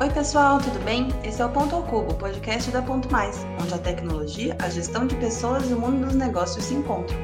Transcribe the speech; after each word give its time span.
Oi, 0.00 0.08
pessoal, 0.10 0.60
tudo 0.60 0.78
bem? 0.84 1.08
Esse 1.24 1.42
é 1.42 1.44
o 1.44 1.48
Ponto 1.48 1.74
ao 1.74 1.82
Cubo, 1.82 2.14
podcast 2.14 2.70
da 2.70 2.80
Ponto 2.80 3.10
Mais, 3.10 3.44
onde 3.60 3.74
a 3.74 3.78
tecnologia, 3.78 4.56
a 4.62 4.68
gestão 4.68 5.08
de 5.08 5.16
pessoas 5.16 5.68
e 5.68 5.74
o 5.74 5.80
mundo 5.80 6.06
dos 6.06 6.14
negócios 6.14 6.66
se 6.66 6.74
encontram. 6.74 7.18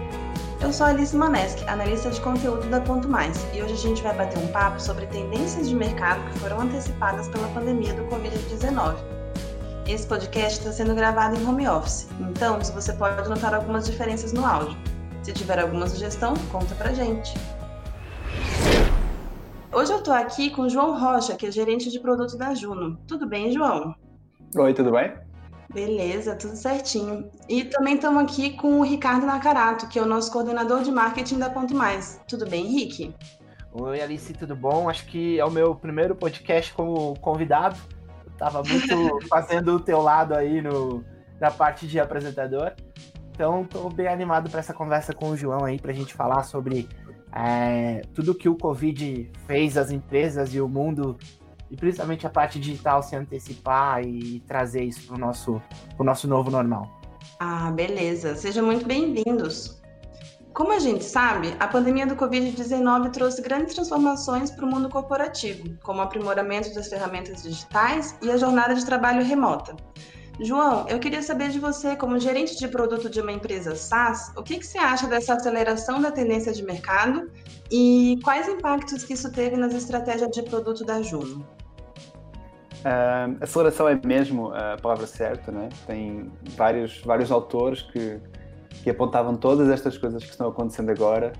Eu 0.61 0.73
sou 0.73 0.87
Alice 0.89 1.15
Maneschi, 1.15 1.63
analista 1.69 2.11
de 2.11 2.21
conteúdo 2.21 2.69
da 2.69 2.81
Ponto 2.81 3.09
Mais, 3.09 3.47
e 3.55 3.63
hoje 3.63 3.75
a 3.75 3.77
gente 3.77 4.03
vai 4.03 4.13
bater 4.17 4.39
um 4.39 4.49
papo 4.49 4.81
sobre 4.81 5.07
tendências 5.07 5.69
de 5.69 5.77
mercado 5.77 6.21
que 6.33 6.41
foram 6.41 6.63
antecipadas 6.63 7.29
pela 7.29 7.47
pandemia 7.51 7.95
do 7.95 8.03
Covid-19. 8.07 8.97
Esse 9.87 10.09
podcast 10.09 10.59
está 10.59 10.73
sendo 10.73 10.97
gravado 10.97 11.37
em 11.37 11.47
home 11.47 11.69
office, 11.69 12.09
então 12.19 12.59
você 12.59 12.93
pode 12.95 13.29
notar 13.29 13.55
algumas 13.55 13.87
diferenças 13.87 14.33
no 14.33 14.45
áudio. 14.45 14.77
Se 15.23 15.33
tiver 15.33 15.61
alguma 15.61 15.87
sugestão, 15.87 16.35
conta 16.51 16.75
pra 16.75 16.93
gente. 16.93 17.35
Hoje 19.75 19.93
eu 19.93 19.99
estou 19.99 20.15
aqui 20.15 20.51
com 20.51 20.63
o 20.63 20.71
João 20.71 20.97
Rocha, 20.97 21.35
que 21.35 21.47
é 21.47 21.51
gerente 21.51 21.91
de 21.91 21.99
produto 21.99 22.39
da 22.39 22.55
Juno. 22.55 22.97
Tudo 23.09 23.27
bem, 23.27 23.51
João? 23.51 23.93
Oi, 24.55 24.73
tudo 24.73 24.93
bem? 24.93 25.13
Beleza, 25.69 26.37
tudo 26.37 26.55
certinho. 26.55 27.29
E 27.49 27.65
também 27.65 27.97
estamos 27.97 28.23
aqui 28.23 28.51
com 28.51 28.79
o 28.79 28.85
Ricardo 28.85 29.27
Nakarato, 29.27 29.89
que 29.89 29.99
é 29.99 30.03
o 30.03 30.07
nosso 30.07 30.31
coordenador 30.31 30.83
de 30.85 30.93
marketing 30.93 31.41
da 31.41 31.51
Ponto 31.51 31.75
Mais. 31.75 32.23
Tudo 32.29 32.49
bem, 32.49 32.67
Henrique? 32.67 33.13
Oi, 33.73 34.01
Alice, 34.01 34.33
tudo 34.35 34.55
bom? 34.55 34.89
Acho 34.89 35.07
que 35.07 35.41
é 35.41 35.45
o 35.45 35.51
meu 35.51 35.75
primeiro 35.75 36.15
podcast 36.15 36.73
como 36.73 37.19
convidado. 37.19 37.77
Eu 38.25 38.33
tava 38.39 38.63
muito 38.63 39.19
fazendo 39.27 39.75
o 39.75 39.81
teu 39.81 40.01
lado 40.01 40.35
aí 40.35 40.63
no, 40.63 41.05
na 41.41 41.51
parte 41.51 41.89
de 41.89 41.99
apresentador. 41.99 42.75
Então, 43.33 43.63
estou 43.63 43.91
bem 43.91 44.07
animado 44.07 44.49
para 44.49 44.61
essa 44.61 44.73
conversa 44.73 45.13
com 45.13 45.31
o 45.31 45.37
João 45.37 45.65
aí, 45.65 45.81
para 45.81 45.91
a 45.91 45.95
gente 45.95 46.15
falar 46.15 46.45
sobre 46.45 46.89
é, 47.35 48.03
tudo 48.15 48.35
que 48.35 48.49
o 48.49 48.55
Covid 48.55 49.31
fez 49.47 49.77
as 49.77 49.91
empresas 49.91 50.55
e 50.55 50.61
o 50.61 50.69
mundo, 50.69 51.19
e 51.71 51.77
principalmente 51.77 52.27
a 52.27 52.31
parte 52.31 52.61
digital, 52.61 53.03
se 53.03 53.17
antecipar 53.17 54.03
e 54.03 54.41
trazer 54.47 54.85
isso 54.85 55.07
para 55.07 55.17
o 55.17 55.19
nosso, 55.19 55.61
nosso 55.99 56.29
novo 56.29 56.51
normal. 56.51 57.01
Ah, 57.41 57.73
beleza. 57.73 58.37
Sejam 58.37 58.65
muito 58.65 58.87
bem-vindos. 58.87 59.83
Como 60.53 60.73
a 60.73 60.79
gente 60.79 61.03
sabe, 61.03 61.53
a 61.59 61.67
pandemia 61.67 62.07
do 62.07 62.15
Covid-19 62.15 63.11
trouxe 63.11 63.43
grandes 63.43 63.75
transformações 63.75 64.53
para 64.53 64.65
o 64.65 64.69
mundo 64.69 64.89
corporativo, 64.89 65.77
como 65.83 65.99
o 65.99 66.03
aprimoramento 66.03 66.73
das 66.73 66.87
ferramentas 66.87 67.43
digitais 67.43 68.17
e 68.23 68.31
a 68.31 68.37
jornada 68.37 68.73
de 68.73 68.87
trabalho 68.87 69.25
remota. 69.25 69.75
João, 70.41 70.87
eu 70.89 70.99
queria 70.99 71.23
saber 71.23 71.51
de 71.51 71.61
você, 71.61 71.95
como 71.95 72.19
gerente 72.19 72.59
de 72.59 72.67
produto 72.67 73.09
de 73.09 73.21
uma 73.21 73.31
empresa 73.31 73.77
SaaS, 73.77 74.33
o 74.37 74.43
que, 74.43 74.59
que 74.59 74.67
você 74.67 74.79
acha 74.79 75.07
dessa 75.07 75.35
aceleração 75.35 76.01
da 76.01 76.11
tendência 76.11 76.53
de 76.53 76.65
mercado 76.65 77.31
e 77.71 78.19
quais 78.25 78.49
impactos 78.49 79.05
que 79.05 79.13
isso 79.13 79.31
teve 79.31 79.57
nas 79.57 79.73
estratégias 79.75 80.31
de 80.31 80.43
produto 80.43 80.85
da 80.85 81.01
Juno? 81.03 81.47
Uh, 82.81 83.37
aceleração 83.41 83.89
é 83.89 83.99
mesmo 84.05 84.53
a 84.53 84.77
palavra 84.77 85.07
certa, 85.07 85.53
né? 85.53 85.69
Tem 85.87 86.31
vários, 86.57 87.01
vários 87.03 87.31
autores 87.31 87.83
que, 87.83 88.21
que 88.83 88.91
apontavam 88.91 89.37
todas 89.37 89.69
estas 89.69 89.97
coisas 89.97 90.23
que 90.23 90.31
estão 90.31 90.49
acontecendo 90.49 90.91
agora 90.91 91.33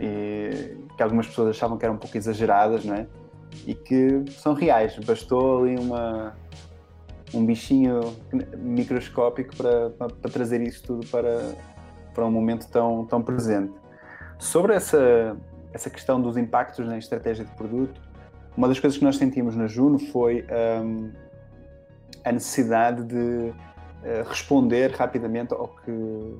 e 0.00 0.78
que 0.96 1.02
algumas 1.02 1.26
pessoas 1.26 1.50
achavam 1.50 1.76
que 1.76 1.84
eram 1.84 1.94
um 1.94 1.98
pouco 1.98 2.16
exageradas, 2.16 2.84
né? 2.84 3.06
E 3.66 3.74
que 3.74 4.24
são 4.30 4.54
reais. 4.54 4.98
Bastou 4.98 5.62
ali 5.62 5.78
uma, 5.78 6.34
um 7.32 7.44
bichinho 7.44 8.00
microscópico 8.56 9.56
para, 9.56 9.90
para, 9.90 10.08
para, 10.08 10.30
trazer 10.30 10.60
isso 10.60 10.82
tudo 10.82 11.06
para, 11.06 11.54
para 12.14 12.24
um 12.24 12.30
momento 12.30 12.68
tão, 12.68 13.04
tão 13.06 13.22
presente. 13.22 13.72
Sobre 14.38 14.74
essa, 14.74 15.36
essa 15.72 15.90
questão 15.90 16.20
dos 16.20 16.36
impactos 16.36 16.86
na 16.86 16.98
estratégia 16.98 17.44
de 17.44 17.50
produto, 17.52 18.00
uma 18.56 18.68
das 18.68 18.80
coisas 18.80 18.98
que 18.98 19.04
nós 19.04 19.16
sentimos 19.16 19.54
na 19.54 19.66
Juno 19.66 19.98
foi 19.98 20.44
um, 20.82 21.12
a 22.24 22.32
necessidade 22.32 23.04
de 23.04 23.14
uh, 23.16 24.28
responder 24.28 24.90
rapidamente 24.92 25.54
ao 25.54 25.68
que 25.68 26.36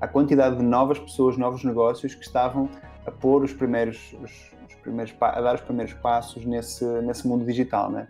à 0.00 0.06
quantidade 0.06 0.56
de 0.56 0.62
novas 0.62 0.98
pessoas, 0.98 1.38
novos 1.38 1.64
negócios 1.64 2.14
que 2.14 2.22
estavam 2.22 2.68
a 3.06 3.10
pôr 3.10 3.42
os 3.42 3.52
primeiros, 3.52 4.14
os, 4.22 4.52
os 4.68 4.74
primeiros 4.82 5.14
a 5.20 5.40
dar 5.40 5.54
os 5.54 5.62
primeiros 5.62 5.94
passos 5.94 6.44
nesse 6.44 6.84
nesse 7.02 7.26
mundo 7.26 7.46
digital, 7.46 7.90
né? 7.90 8.06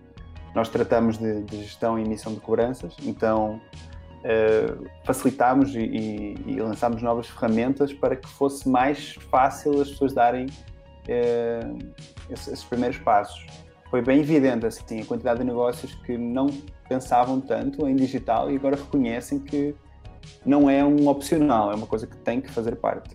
Nós 0.56 0.71
tratamos 0.71 1.19
de, 1.19 1.43
de 1.43 1.59
gestão 1.59 1.99
e 1.99 2.03
emissão 2.03 2.33
de 2.33 2.41
cobranças, 2.41 2.97
então 3.03 3.61
uh, 4.25 4.87
facilitámos 5.05 5.75
e, 5.75 5.81
e, 5.81 6.34
e, 6.47 6.56
lançámos 6.59 7.03
novas 7.03 7.27
ferramentas 7.27 7.93
para 7.93 8.17
que 8.17 8.27
fosse 8.27 8.66
mais 8.66 9.16
fácil 9.31 9.83
as 9.83 9.91
pessoas 9.91 10.15
darem 10.15 10.47
uh, 10.47 11.78
esses, 12.31 12.49
esses, 12.49 12.65
primeiros 12.65 12.97
passos. 12.97 13.47
Foi 13.91 14.00
bem 14.00 14.21
evidente 14.21 14.65
assim, 14.65 15.03
a 15.03 15.05
quantidade 15.05 15.41
de 15.41 15.45
negócios 15.45 15.95
que 15.95 16.16
não 16.16 16.47
pensavam 16.89 17.39
tanto 17.39 17.87
em 17.87 17.95
digital 17.95 18.50
e 18.50 18.56
agora 18.56 18.77
reconhecem 18.77 19.39
que 19.39 19.75
não 20.43 20.71
é 20.71 20.83
um 20.83 21.06
opcional, 21.06 21.71
é 21.71 21.75
uma 21.75 21.87
coisa 21.87 22.06
que 22.06 22.16
tem 22.16 22.41
que 22.41 22.50
fazer 22.50 22.77
parte. 22.77 23.15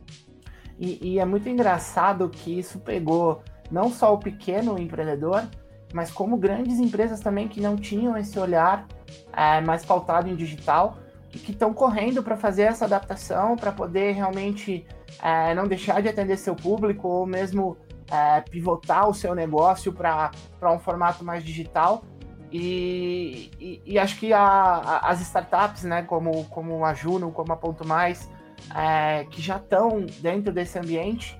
E, 0.80 1.00
e 1.02 1.18
é 1.18 1.26
muito 1.26 1.50
engraçado 1.50 2.30
que 2.30 2.60
isso 2.60 2.78
pegou 2.82 3.42
não 3.72 3.90
só 3.90 4.14
o 4.14 4.20
pequeno 4.20 4.78
empreendedor, 4.78 5.48
mas 5.94 6.12
como 6.12 6.38
grandes 6.38 6.80
empresas 6.80 7.20
também 7.20 7.48
que 7.48 7.60
não 7.60 7.76
tinham 7.76 8.18
esse 8.18 8.40
olhar 8.40 8.86
é, 9.34 9.62
mais 9.62 9.86
pautado 9.86 10.30
em 10.30 10.36
digital 10.36 10.98
e 11.34 11.40
que 11.40 11.52
estão 11.52 11.74
correndo 11.74 12.22
para 12.22 12.36
fazer 12.36 12.64
essa 12.64 12.86
adaptação, 12.86 13.56
para 13.56 13.72
poder 13.72 14.14
realmente 14.14 14.86
é, 15.22 15.54
não 15.54 15.68
deixar 15.68 16.02
de 16.02 16.10
atender 16.10 16.38
seu 16.38 16.56
público 16.56 17.08
ou 17.08 17.26
mesmo 17.26 17.78
é, 18.10 18.42
pivotar 18.42 19.10
o 19.10 19.14
seu 19.14 19.34
negócio 19.34 19.94
para 19.94 20.32
um 20.66 20.80
formato 20.80 21.24
mais 21.24 21.44
digital. 21.44 22.04
E, 22.52 23.50
e, 23.58 23.82
e 23.86 24.00
acho 24.00 24.20
que 24.20 24.34
a, 24.34 24.42
a, 24.42 25.10
as 25.10 25.22
startups, 25.22 25.84
né, 25.84 26.02
como, 26.02 26.44
como 26.46 26.84
a 26.84 26.94
Juno, 26.94 27.32
como 27.32 27.54
a 27.54 27.56
Ponto 27.56 27.88
Mais, 27.88 28.30
é, 28.76 29.26
que 29.32 29.42
já 29.42 29.56
estão 29.56 30.06
dentro 30.20 30.52
desse 30.52 30.78
ambiente, 30.78 31.40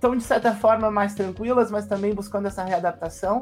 estão 0.00 0.16
de 0.16 0.22
certa 0.22 0.54
forma 0.54 0.90
mais 0.90 1.14
tranquilas, 1.14 1.70
mas 1.70 1.86
também 1.86 2.14
buscando 2.14 2.46
essa 2.46 2.64
readaptação. 2.64 3.40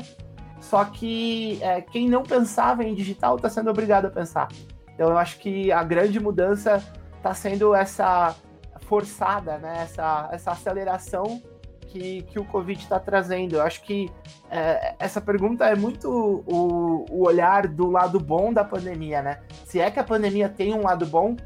Só 0.60 0.84
que 0.84 1.62
é, 1.62 1.80
quem 1.80 2.08
não 2.08 2.24
pensava 2.24 2.82
em 2.82 2.94
digital 2.94 3.36
está 3.36 3.48
sendo 3.48 3.70
obrigado 3.70 4.06
a 4.06 4.10
pensar. 4.10 4.48
Então 4.92 5.08
eu 5.08 5.16
acho 5.16 5.38
que 5.38 5.70
a 5.70 5.84
grande 5.84 6.18
mudança 6.18 6.82
está 7.16 7.32
sendo 7.32 7.72
essa 7.76 8.34
forçada, 8.80 9.58
né? 9.58 9.82
essa, 9.82 10.28
essa 10.32 10.50
aceleração 10.50 11.40
que, 11.86 12.22
que 12.22 12.40
o 12.40 12.44
Covid 12.44 12.82
está 12.82 12.98
trazendo. 12.98 13.54
Eu 13.54 13.62
acho 13.62 13.82
que 13.82 14.10
é, 14.50 14.96
essa 14.98 15.20
pergunta 15.20 15.64
é 15.64 15.76
muito 15.76 16.10
o, 16.10 17.04
o 17.08 17.24
olhar 17.24 17.68
do 17.68 17.88
lado 17.88 18.18
bom 18.18 18.52
da 18.52 18.64
pandemia, 18.64 19.22
né? 19.22 19.42
Se 19.64 19.78
é 19.78 19.92
que 19.92 20.00
a 20.00 20.04
pandemia 20.04 20.48
tem 20.48 20.74
um 20.74 20.82
lado 20.82 21.06
bom, 21.06 21.36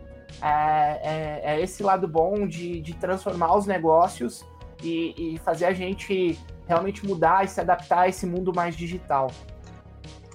é, 0.41 0.49
é, 1.03 1.41
é 1.45 1.61
esse 1.61 1.83
lado 1.83 2.09
bom 2.09 2.47
de, 2.47 2.81
de 2.81 2.95
transformar 2.95 3.55
os 3.55 3.67
negócios 3.67 4.43
e, 4.82 5.34
e 5.34 5.38
fazer 5.38 5.66
a 5.66 5.72
gente 5.72 6.38
realmente 6.66 7.06
mudar 7.06 7.44
e 7.44 7.48
se 7.48 7.60
adaptar 7.60 8.00
a 8.00 8.09
esse 8.09 8.26
mundo 8.26 8.53
mais 8.54 8.76
digital. 8.76 9.31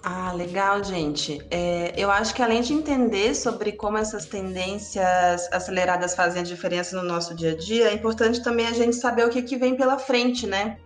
Ah, 0.03 0.31
legal, 0.31 0.81
gente. 0.83 1.45
É, 1.51 1.93
eu 1.97 2.09
acho 2.09 2.33
que 2.33 2.41
além 2.41 2.61
de 2.61 2.73
entender 2.73 3.35
sobre 3.35 3.73
como 3.73 3.97
essas 3.97 4.25
tendências 4.25 5.51
aceleradas 5.51 6.15
fazem 6.15 6.41
a 6.41 6.45
diferença 6.45 6.95
no 6.95 7.03
nosso 7.03 7.35
dia 7.35 7.51
a 7.51 7.57
dia, 7.57 7.89
é 7.89 7.93
importante 7.93 8.41
também 8.41 8.67
a 8.67 8.71
gente 8.71 8.95
saber 8.95 9.25
o 9.25 9.29
que, 9.29 9.41
que 9.41 9.57
vem 9.57 9.75
pela 9.75 9.97
frente, 9.97 10.47
né? 10.47 10.77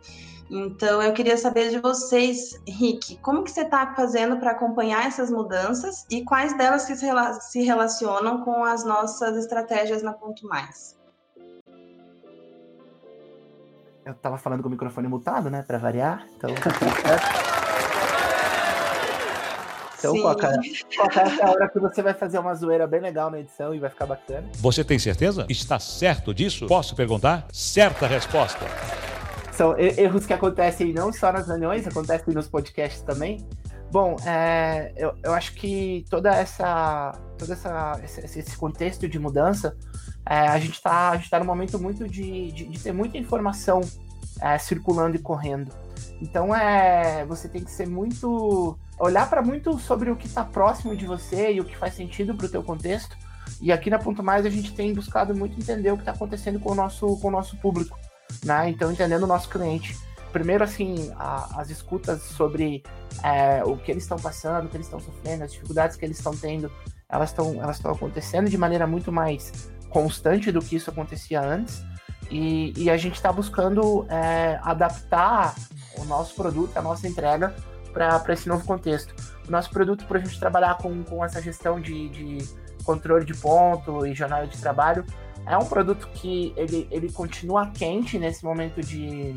Então, 0.50 1.02
eu 1.02 1.14
queria 1.14 1.38
saber 1.38 1.70
de 1.70 1.80
vocês, 1.80 2.60
Rick, 2.68 3.18
como 3.18 3.44
que 3.44 3.52
você 3.52 3.62
está 3.62 3.94
fazendo 3.96 4.38
para 4.38 4.52
acompanhar 4.52 5.08
essas 5.08 5.32
mudanças 5.32 6.06
e 6.10 6.26
quais 6.26 6.58
delas 6.58 6.82
se, 6.82 6.96
se 6.96 7.62
relacionam 7.62 8.44
com 8.44 8.66
as 8.66 8.84
nossas 8.84 9.38
estratégias 9.38 10.02
na 10.02 10.12
Ponto 10.12 10.46
Mais? 10.48 10.91
Eu 14.06 14.14
tava 14.16 14.38
falando 14.38 14.62
com 14.62 14.68
o 14.68 14.72
microfone 14.72 15.08
mutado, 15.08 15.50
né? 15.50 15.62
Pra 15.62 15.78
variar. 15.78 16.26
Então. 16.36 16.50
Então, 20.00 20.20
qual 20.20 20.34
é, 20.34 20.60
qual 20.96 21.10
é 21.12 21.44
a 21.44 21.52
hora 21.52 21.70
que 21.70 21.80
você 21.80 22.02
vai 22.02 22.16
fazer 22.16 22.40
uma 22.40 22.56
zoeira 22.56 22.88
bem 22.88 23.00
legal 23.00 23.30
na 23.30 23.40
edição 23.40 23.76
e 23.76 23.80
vai 23.80 23.88
ficar 23.88 24.08
bacana? 24.08 24.50
Você 24.54 24.84
tem 24.84 24.98
certeza? 24.98 25.46
Está 25.48 25.78
certo 25.78 26.34
disso? 26.34 26.66
Posso 26.66 26.96
perguntar? 26.96 27.46
Certa 27.54 28.08
resposta. 28.08 28.66
São 29.52 29.78
erros 29.78 30.26
que 30.26 30.34
acontecem 30.34 30.92
não 30.92 31.14
só 31.14 31.32
nas 31.32 31.48
reuniões, 31.48 31.86
acontecem 31.86 32.34
nos 32.34 32.48
podcasts 32.48 33.04
também. 33.04 33.48
Bom, 33.92 34.16
é, 34.26 34.92
eu, 34.96 35.14
eu 35.22 35.34
acho 35.34 35.54
que 35.54 36.04
toda 36.10 36.34
essa, 36.34 37.12
todo 37.38 37.54
essa, 37.54 38.00
esse, 38.04 38.40
esse 38.40 38.58
contexto 38.58 39.08
de 39.08 39.20
mudança 39.20 39.78
é, 40.26 40.48
a 40.48 40.60
gente 40.60 40.74
está 40.74 41.18
tá 41.30 41.40
num 41.40 41.46
momento 41.46 41.80
muito 41.80 42.08
de, 42.08 42.52
de, 42.52 42.66
de 42.66 42.80
ter 42.80 42.92
muita 42.92 43.18
informação 43.18 43.82
é, 44.40 44.58
circulando 44.58 45.16
e 45.16 45.20
correndo. 45.20 45.72
Então 46.22 46.56
é, 46.56 47.26
você 47.26 47.48
tem 47.48 47.64
que 47.64 47.72
ser 47.72 47.88
muito 47.88 48.78
olhar 49.00 49.30
para 49.30 49.42
muito 49.42 49.78
sobre 49.80 50.12
o 50.12 50.16
que 50.16 50.28
está 50.28 50.44
próximo 50.44 50.96
de 50.96 51.06
você 51.06 51.54
e 51.54 51.60
o 51.60 51.66
que 51.66 51.76
faz 51.76 51.96
sentido 51.96 52.36
para 52.36 52.46
o 52.46 52.50
teu 52.50 52.64
contexto. 52.64 53.18
E 53.60 53.72
aqui 53.72 53.90
na 53.90 54.00
Ponto 54.00 54.24
Mais 54.24 54.46
a 54.46 54.50
gente 54.50 54.74
tem 54.74 54.94
buscado 54.94 55.36
muito 55.36 55.60
entender 55.60 55.92
o 55.92 55.96
que 55.96 56.04
está 56.04 56.12
acontecendo 56.12 56.60
com 56.60 56.72
o 56.72 56.76
nosso 56.76 57.18
com 57.18 57.28
o 57.28 57.32
nosso 57.32 57.58
público, 57.58 58.00
né? 58.46 58.70
Então 58.70 58.92
entendendo 58.92 59.24
o 59.24 59.28
nosso 59.28 59.50
cliente. 59.50 59.98
primeiro, 60.32 60.64
assim, 60.64 61.12
a, 61.18 61.60
as 61.60 61.70
escutas 61.70 62.22
sobre 62.22 62.84
é, 63.24 63.64
o 63.66 63.76
que 63.76 63.92
eles 63.92 64.04
estão 64.04 64.18
passando, 64.18 64.66
o 64.66 64.70
que 64.70 64.78
eles 64.78 64.88
estão 64.88 65.00
sofrendo, 65.00 65.44
as 65.44 65.52
dificuldades 65.52 65.98
que 65.98 66.06
eles 66.06 66.18
estão 66.18 66.36
tendo, 66.36 66.72
elas 67.10 67.32
estão 67.32 67.56
elas 67.62 67.78
estão 67.78 67.92
acontecendo 67.92 68.50
de 68.50 68.58
maneira 68.58 68.88
muito 68.88 69.12
mais 69.12 69.52
constante 69.92 70.52
do 70.52 70.60
que 70.60 70.76
isso 70.76 70.90
acontecia 70.90 71.42
antes. 71.42 71.84
E, 72.30 72.74
e 72.78 72.90
a 72.90 72.98
gente 72.98 73.16
está 73.16 73.32
buscando 73.32 74.06
é, 74.10 74.58
adaptar 74.64 75.54
o 75.98 76.06
nosso 76.06 76.34
produto, 76.34 76.76
a 76.78 76.82
nossa 76.82 77.08
entrega 77.08 77.54
para 77.94 78.34
esse 78.34 78.48
novo 78.48 78.66
contexto. 78.66 79.14
O 79.48 79.52
nosso 79.52 79.70
produto, 79.70 80.06
para 80.06 80.18
a 80.18 80.22
gente 80.24 80.40
trabalhar 80.40 80.78
com, 80.78 81.04
com 81.04 81.24
essa 81.24 81.42
gestão 81.42 81.80
de, 81.80 82.10
de 82.10 82.38
controle 82.86 83.26
de 83.26 83.34
ponto 83.34 84.06
e 84.06 84.14
jornada 84.14 84.48
de 84.48 84.58
trabalho, 84.58 85.06
é 85.46 85.58
um 85.58 85.66
produto 85.66 86.08
que 86.14 86.54
ele, 86.56 86.88
ele 86.90 87.12
continua 87.12 87.68
quente 87.68 88.18
nesse 88.18 88.46
momento 88.46 88.82
de, 88.82 89.36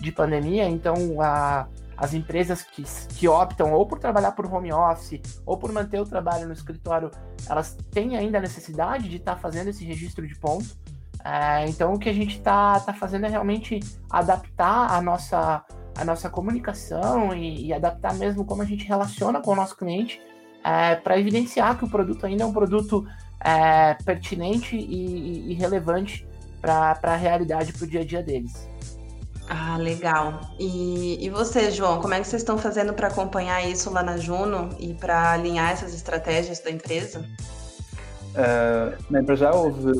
de 0.00 0.12
pandemia, 0.12 0.68
então 0.68 1.20
a, 1.20 1.66
as 2.00 2.14
empresas 2.14 2.62
que, 2.62 2.82
que 3.14 3.28
optam 3.28 3.74
ou 3.74 3.86
por 3.86 3.98
trabalhar 3.98 4.32
por 4.32 4.46
home 4.46 4.72
office 4.72 5.20
ou 5.44 5.58
por 5.58 5.70
manter 5.70 6.00
o 6.00 6.06
trabalho 6.06 6.46
no 6.46 6.52
escritório, 6.54 7.10
elas 7.46 7.76
têm 7.90 8.16
ainda 8.16 8.38
a 8.38 8.40
necessidade 8.40 9.06
de 9.06 9.16
estar 9.16 9.34
tá 9.34 9.38
fazendo 9.38 9.68
esse 9.68 9.84
registro 9.84 10.26
de 10.26 10.34
ponto. 10.34 10.66
É, 11.22 11.68
então 11.68 11.92
o 11.92 11.98
que 11.98 12.08
a 12.08 12.12
gente 12.14 12.38
está 12.38 12.80
tá 12.80 12.94
fazendo 12.94 13.26
é 13.26 13.28
realmente 13.28 13.80
adaptar 14.08 14.90
a 14.90 15.02
nossa, 15.02 15.62
a 15.94 16.02
nossa 16.02 16.30
comunicação 16.30 17.34
e, 17.34 17.66
e 17.66 17.72
adaptar 17.74 18.14
mesmo 18.14 18.46
como 18.46 18.62
a 18.62 18.64
gente 18.64 18.88
relaciona 18.88 19.42
com 19.42 19.50
o 19.50 19.54
nosso 19.54 19.76
cliente 19.76 20.22
é, 20.64 20.96
para 20.96 21.18
evidenciar 21.18 21.76
que 21.76 21.84
o 21.84 21.90
produto 21.90 22.24
ainda 22.24 22.44
é 22.44 22.46
um 22.46 22.52
produto 22.52 23.06
é, 23.38 23.92
pertinente 24.02 24.74
e, 24.74 25.50
e 25.50 25.52
relevante 25.52 26.26
para 26.62 26.98
a 27.02 27.16
realidade, 27.16 27.74
para 27.74 27.84
o 27.84 27.86
dia 27.86 28.00
a 28.00 28.04
dia 28.06 28.22
deles. 28.22 28.69
Ah, 29.52 29.76
legal. 29.76 30.40
E, 30.60 31.26
e 31.26 31.28
você, 31.28 31.72
João, 31.72 32.00
como 32.00 32.14
é 32.14 32.20
que 32.20 32.28
vocês 32.28 32.40
estão 32.40 32.56
fazendo 32.56 32.94
para 32.94 33.08
acompanhar 33.08 33.68
isso 33.68 33.90
lá 33.90 34.00
na 34.00 34.16
Juno 34.16 34.70
e 34.78 34.94
para 34.94 35.32
alinhar 35.32 35.72
essas 35.72 35.92
estratégias 35.92 36.60
da 36.60 36.70
empresa? 36.70 37.24
Uh, 38.30 39.24
para 39.24 39.34
já 39.34 39.50
houve 39.50 39.90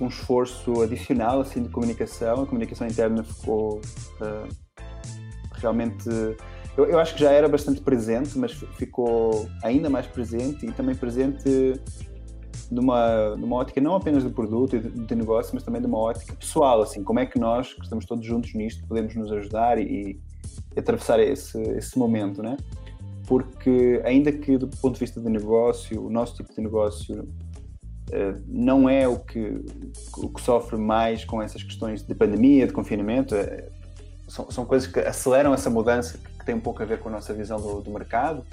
um 0.00 0.08
esforço 0.08 0.82
adicional 0.82 1.40
assim, 1.42 1.62
de 1.62 1.68
comunicação. 1.68 2.42
A 2.42 2.46
comunicação 2.46 2.88
interna 2.88 3.22
ficou 3.22 3.80
uh, 4.20 4.48
realmente. 5.54 6.08
Eu, 6.76 6.84
eu, 6.86 6.98
acho 6.98 7.14
que 7.14 7.20
já 7.20 7.30
era 7.30 7.48
bastante 7.48 7.80
presente, 7.80 8.36
mas 8.36 8.52
ficou 8.76 9.48
ainda 9.62 9.88
mais 9.88 10.08
presente 10.08 10.66
e 10.66 10.72
também 10.72 10.96
presente 10.96 11.80
numa, 12.70 13.36
numa 13.36 13.56
ótica 13.56 13.80
não 13.80 13.94
apenas 13.94 14.22
do 14.22 14.30
produto 14.30 14.76
e 14.76 14.80
de, 14.80 15.14
negócio, 15.14 15.52
mas 15.54 15.62
também 15.62 15.80
de 15.80 15.86
uma 15.86 15.98
ótica 15.98 16.34
pessoal, 16.34 16.82
assim, 16.82 17.02
como 17.02 17.18
é 17.18 17.26
que 17.26 17.38
nós, 17.38 17.72
que 17.72 17.82
estamos 17.82 18.04
todos 18.04 18.24
juntos 18.24 18.54
nisto, 18.54 18.86
podemos 18.86 19.14
nos 19.14 19.32
ajudar 19.32 19.78
e, 19.78 20.20
e 20.76 20.78
atravessar 20.78 21.18
esse, 21.20 21.60
esse 21.72 21.98
momento, 21.98 22.42
né? 22.42 22.56
Porque 23.26 24.00
ainda 24.04 24.32
que 24.32 24.56
do 24.56 24.68
ponto 24.68 24.94
de 24.94 25.00
vista 25.00 25.20
de 25.20 25.28
negócio, 25.28 26.04
o 26.04 26.10
nosso 26.10 26.36
tipo 26.36 26.52
de 26.52 26.60
negócio 26.60 27.22
uh, 27.22 28.42
não 28.46 28.88
é 28.88 29.06
o 29.08 29.18
que, 29.18 29.64
o 30.16 30.28
que 30.28 30.40
sofre 30.40 30.78
mais 30.78 31.24
com 31.24 31.42
essas 31.42 31.62
questões 31.62 32.02
de 32.02 32.14
pandemia, 32.14 32.66
de 32.66 32.72
confinamento, 32.72 33.34
é, 33.34 33.68
são, 34.26 34.50
são 34.50 34.64
coisas 34.64 34.90
que 34.90 35.00
aceleram 35.00 35.54
essa 35.54 35.70
mudança 35.70 36.18
que 36.38 36.44
tem 36.44 36.54
um 36.54 36.60
pouco 36.60 36.82
a 36.82 36.86
ver 36.86 37.00
com 37.00 37.08
a 37.08 37.12
nossa 37.12 37.32
visão 37.32 37.60
do, 37.60 37.80
do 37.80 37.90
mercado, 37.90 38.44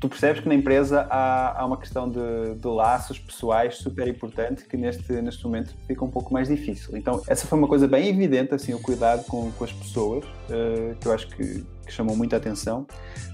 tu 0.00 0.08
percebes 0.08 0.42
que 0.42 0.48
na 0.48 0.54
empresa 0.54 1.06
há, 1.10 1.60
há 1.60 1.66
uma 1.66 1.78
questão 1.78 2.08
de, 2.08 2.54
de, 2.54 2.66
laços 2.66 3.18
pessoais 3.18 3.76
super 3.76 4.06
importante 4.06 4.64
que 4.64 4.76
neste, 4.76 5.10
neste 5.14 5.44
momento 5.44 5.74
fica 5.86 6.04
um 6.04 6.10
pouco 6.10 6.32
mais 6.32 6.48
difícil. 6.48 6.96
Então, 6.96 7.22
essa 7.26 7.46
foi 7.46 7.58
uma 7.58 7.68
coisa 7.68 7.88
bem 7.88 8.08
evidente, 8.08 8.54
assim, 8.54 8.74
o 8.74 8.80
cuidado 8.80 9.24
com, 9.24 9.50
com 9.52 9.64
as 9.64 9.72
pessoas, 9.72 10.24
uh, 10.24 10.94
que 11.00 11.08
eu 11.08 11.12
acho 11.12 11.28
que, 11.28 11.64
que, 11.86 11.92
chamou 11.92 12.14
muita 12.14 12.36
atenção. 12.36 12.86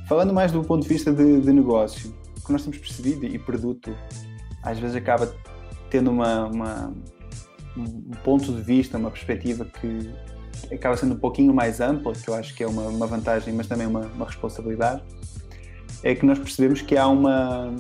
Falando 0.09 0.33
mais 0.33 0.53
do 0.53 0.63
ponto 0.63 0.83
de 0.83 0.89
vista 0.89 1.13
de, 1.13 1.41
de 1.41 1.53
negócio, 1.53 2.15
o 2.39 2.47
que 2.47 2.53
nós 2.53 2.63
temos 2.63 2.79
percebido 2.79 3.25
e 3.27 3.39
produto 3.39 3.97
às 4.63 4.79
vezes 4.79 4.95
acaba 4.95 5.35
tendo 5.91 6.11
uma, 6.11 6.47
uma, 6.47 6.95
um 7.77 8.11
ponto 8.23 8.53
de 8.53 8.63
vista, 8.63 8.97
uma 8.97 9.11
perspectiva 9.11 9.65
que 9.65 10.11
acaba 10.73 10.97
sendo 10.97 11.15
um 11.15 11.19
pouquinho 11.19 11.53
mais 11.53 11.81
ampla, 11.81 12.13
que 12.13 12.29
eu 12.29 12.35
acho 12.35 12.55
que 12.55 12.63
é 12.63 12.67
uma, 12.69 12.83
uma 12.83 13.07
vantagem, 13.07 13.53
mas 13.53 13.67
também 13.67 13.87
uma, 13.87 14.01
uma 14.07 14.27
responsabilidade 14.27 15.03
é 16.03 16.15
que 16.15 16.27
nós 16.27 16.39
percebemos 16.39 16.83
que 16.83 16.97
há 16.97 17.07
uma, 17.07 17.75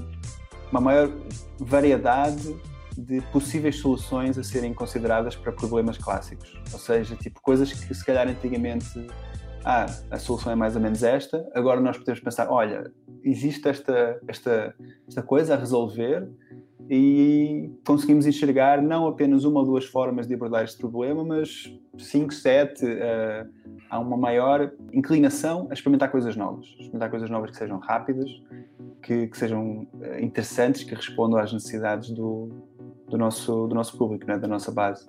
uma 0.71 0.81
maior 0.81 1.11
variedade 1.59 2.55
de 2.97 3.21
possíveis 3.33 3.77
soluções 3.77 4.37
a 4.39 4.45
serem 4.45 4.75
consideradas 4.75 5.35
para 5.35 5.53
problemas 5.53 5.97
clássicos. 5.99 6.61
Ou 6.73 6.79
seja, 6.79 7.17
tipo 7.17 7.41
coisas 7.41 7.73
que 7.73 7.95
se 7.95 8.05
calhar 8.05 8.29
antigamente 8.29 9.07
ah, 9.65 9.87
a 10.11 10.19
solução 10.19 10.53
é 10.53 10.55
mais 10.55 10.77
ou 10.77 10.83
menos 10.83 11.03
esta, 11.03 11.49
agora 11.55 11.81
nós 11.81 11.97
podemos 11.97 12.21
pensar, 12.21 12.49
olha, 12.51 12.93
existe 13.23 13.69
esta, 13.69 14.21
esta, 14.27 14.75
esta 15.07 15.23
coisa 15.23 15.55
a 15.55 15.57
resolver 15.57 16.29
e 16.91 17.71
conseguimos 17.87 18.27
enxergar 18.27 18.83
não 18.83 19.07
apenas 19.07 19.45
uma 19.45 19.61
ou 19.61 19.67
duas 19.67 19.85
formas 19.85 20.27
de 20.27 20.35
abordar 20.35 20.65
este 20.65 20.79
problema, 20.79 21.25
mas 21.25 21.73
cinco, 21.97 22.35
sete, 22.35 22.85
uh, 22.85 23.49
há 23.93 23.99
uma 23.99 24.17
maior 24.17 24.73
inclinação 24.91 25.69
a 25.71 25.75
experimentar 25.75 26.11
coisas 26.11 26.35
novas, 26.35 26.65
experimentar 26.65 27.11
coisas 27.11 27.29
novas 27.29 27.51
que 27.51 27.59
sejam 27.59 27.79
rápidas, 27.79 28.31
que, 29.03 29.27
que 29.27 29.37
sejam 29.37 29.87
uh, 29.93 30.19
interessantes, 30.19 30.83
que 30.83 30.95
respondam 30.95 31.39
às 31.39 31.53
necessidades 31.53 32.11
do, 32.11 32.49
do, 33.07 33.19
nosso, 33.19 33.67
do 33.67 33.75
nosso 33.75 33.99
público, 33.99 34.27
né? 34.27 34.39
da 34.39 34.49
nossa 34.49 34.73
base. 34.73 35.07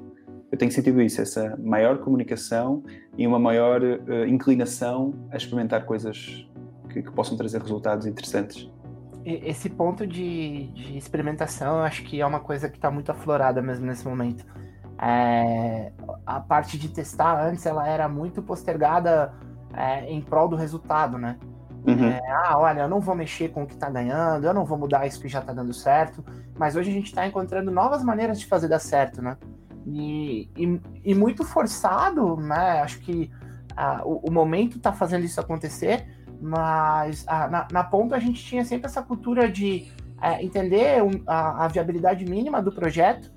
Eu 0.52 0.58
tenho 0.58 0.70
sentido 0.70 1.02
isso, 1.02 1.22
essa 1.22 1.58
maior 1.58 2.00
comunicação 2.00 2.84
e 3.18 3.26
uma 3.26 3.40
maior 3.40 3.82
uh, 3.82 4.26
inclinação 4.28 5.14
a 5.32 5.38
experimentar 5.38 5.86
coisas 5.86 6.46
que, 6.90 7.02
que 7.02 7.12
possam 7.14 7.38
trazer 7.38 7.62
resultados 7.62 8.06
interessantes 8.06 8.70
esse 9.26 9.70
ponto 9.70 10.06
de, 10.06 10.68
de, 10.74 10.98
experimentação, 10.98 11.78
eu 11.78 11.84
acho 11.84 12.04
que 12.04 12.20
é 12.20 12.26
uma 12.26 12.42
coisa 12.42 12.68
que 12.68 12.76
está 12.76 12.92
muito 12.92 13.10
aflorada 13.10 13.62
mesmo 13.62 13.86
nesse 13.86 14.06
momento. 14.06 14.46
É, 15.06 15.92
a 16.26 16.40
parte 16.40 16.78
de 16.78 16.88
testar 16.88 17.46
antes, 17.46 17.66
ela 17.66 17.86
era 17.86 18.08
muito 18.08 18.42
postergada 18.42 19.34
é, 19.74 20.10
em 20.10 20.22
prol 20.22 20.48
do 20.48 20.56
resultado, 20.56 21.18
né? 21.18 21.38
Uhum. 21.86 22.06
É, 22.06 22.22
ah, 22.32 22.58
olha, 22.58 22.82
eu 22.82 22.88
não 22.88 23.02
vou 23.02 23.14
mexer 23.14 23.50
com 23.50 23.64
o 23.64 23.68
que 23.68 23.74
está 23.74 23.90
ganhando, 23.90 24.46
eu 24.46 24.54
não 24.54 24.64
vou 24.64 24.78
mudar 24.78 25.06
isso 25.06 25.20
que 25.20 25.28
já 25.28 25.40
está 25.40 25.52
dando 25.52 25.74
certo, 25.74 26.24
mas 26.58 26.78
hoje 26.78 26.90
a 26.90 26.94
gente 26.94 27.08
está 27.08 27.28
encontrando 27.28 27.70
novas 27.70 28.02
maneiras 28.02 28.40
de 28.40 28.46
fazer 28.46 28.70
dar 28.70 28.80
certo, 28.80 29.22
né? 29.22 29.36
E, 29.86 30.50
e, 30.56 30.82
e 31.04 31.14
muito 31.14 31.44
forçado, 31.44 32.38
né? 32.38 32.80
Acho 32.80 33.00
que 33.00 33.30
ah, 33.76 34.02
o, 34.06 34.30
o 34.30 34.32
momento 34.32 34.78
está 34.78 34.94
fazendo 34.94 35.26
isso 35.26 35.42
acontecer, 35.42 36.08
mas 36.40 37.26
a, 37.28 37.50
na, 37.50 37.68
na, 37.70 37.84
ponta 37.84 38.16
a 38.16 38.20
gente 38.20 38.42
tinha 38.42 38.64
sempre 38.64 38.86
essa 38.86 39.02
cultura 39.02 39.52
de 39.52 39.92
é, 40.22 40.42
entender 40.42 41.04
um, 41.04 41.12
a, 41.28 41.66
a, 41.66 41.68
viabilidade 41.68 42.24
mínima 42.24 42.62
do 42.62 42.72
projeto. 42.72 43.30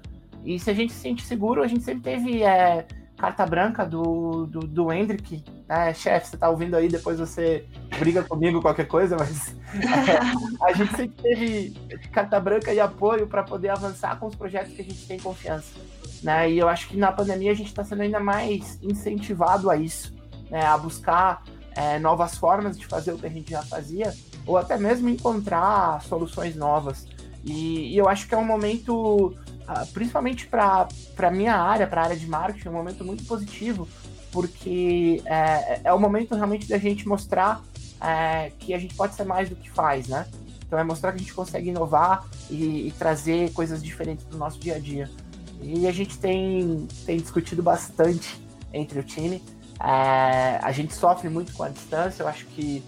E 0.47 0.59
se 0.61 0.71
a 0.71 0.75
gente 0.75 0.93
se 0.93 1.01
sente 1.01 1.23
seguro, 1.23 1.63
a 1.63 1.67
gente 1.67 1.83
sempre 1.83 2.03
teve 2.03 2.45
é, 2.45 2.87
carta 3.17 3.45
branca 3.45 3.85
do, 3.85 4.47
do, 4.47 4.61
do 4.61 4.93
Hendrick. 4.93 5.43
Né? 5.69 5.93
Chefe, 5.93 6.29
você 6.29 6.37
tá 6.37 6.49
ouvindo 6.49 6.77
aí, 6.77 6.89
depois 6.89 7.19
você 7.19 7.67
briga 7.99 8.23
comigo, 8.23 8.63
qualquer 8.63 8.87
coisa, 8.87 9.17
mas 9.19 9.57
é, 9.75 10.21
a 10.65 10.73
gente 10.73 10.97
sempre 10.97 11.23
teve 11.23 11.71
carta 12.13 12.39
branca 12.39 12.73
e 12.73 12.79
apoio 12.79 13.27
para 13.27 13.43
poder 13.43 13.71
avançar 13.71 14.19
com 14.21 14.27
os 14.27 14.37
projetos 14.37 14.73
que 14.73 14.83
a 14.83 14.85
gente 14.85 15.07
tem 15.07 15.19
confiança. 15.19 15.73
Né? 16.23 16.53
E 16.53 16.59
eu 16.59 16.69
acho 16.69 16.89
que 16.89 16.97
na 16.97 17.11
pandemia 17.11 17.51
a 17.51 17.55
gente 17.55 17.69
está 17.69 17.83
sendo 17.83 18.03
ainda 18.03 18.21
mais 18.21 18.79
incentivado 18.83 19.69
a 19.69 19.77
isso, 19.77 20.15
né? 20.49 20.65
a 20.65 20.79
buscar 20.79 21.43
é, 21.75 21.99
novas 21.99 22.39
formas 22.39 22.79
de 22.79 22.87
fazer 22.87 23.13
o 23.13 23.19
que 23.19 23.27
a 23.27 23.31
gente 23.31 23.51
já 23.51 23.63
fazia, 23.63 24.15
ou 24.47 24.57
até 24.57 24.79
mesmo 24.79 25.09
encontrar 25.09 26.01
soluções 26.03 26.55
novas. 26.55 27.07
E, 27.45 27.95
e 27.95 27.97
eu 27.97 28.09
acho 28.09 28.27
que 28.27 28.35
é 28.35 28.39
um 28.39 28.45
momento, 28.45 29.35
principalmente 29.93 30.47
para 30.47 30.89
a 31.19 31.31
minha 31.31 31.55
área, 31.55 31.87
para 31.87 32.03
a 32.03 32.05
área 32.05 32.17
de 32.17 32.27
marketing, 32.27 32.69
um 32.69 32.73
momento 32.73 33.05
muito 33.05 33.25
positivo, 33.25 33.89
porque 34.31 35.23
é, 35.25 35.81
é 35.85 35.93
o 35.93 35.99
momento 35.99 36.35
realmente 36.35 36.69
da 36.69 36.79
gente 36.79 37.07
mostrar 37.09 37.63
é, 38.01 38.53
que 38.59 38.75
a 38.75 38.79
gente 38.79 38.95
pode 38.95 39.15
ser 39.15 39.25
mais 39.25 39.49
do 39.49 39.57
que 39.57 39.71
faz, 39.71 40.09
né? 40.09 40.27
Então 40.67 40.79
é 40.79 40.85
mostrar 40.85 41.13
que 41.13 41.17
a 41.17 41.21
gente 41.21 41.35
consegue 41.35 41.71
inovar 41.71 42.25
e, 42.51 42.89
e 42.89 42.95
trazer 42.99 43.53
coisas 43.53 43.83
diferentes 43.83 44.25
para 44.25 44.37
o 44.37 44.39
nosso 44.39 44.59
dia 44.59 44.77
a 44.77 44.79
dia. 44.79 45.11
E 45.63 45.87
a 45.87 45.93
gente 45.93 46.19
tem, 46.19 46.87
tem 47.07 47.17
discutido 47.17 47.63
bastante 47.63 48.41
entre 48.73 48.99
o 48.99 49.03
time 49.03 49.43
é, 49.81 50.59
a 50.63 50.73
gente 50.73 50.95
sofre 50.95 51.29
muito 51.29 51.53
com 51.53 51.63
a 51.63 51.69
distância, 51.69 52.23
eu 52.23 52.29
acho 52.29 52.47
que 52.47 52.83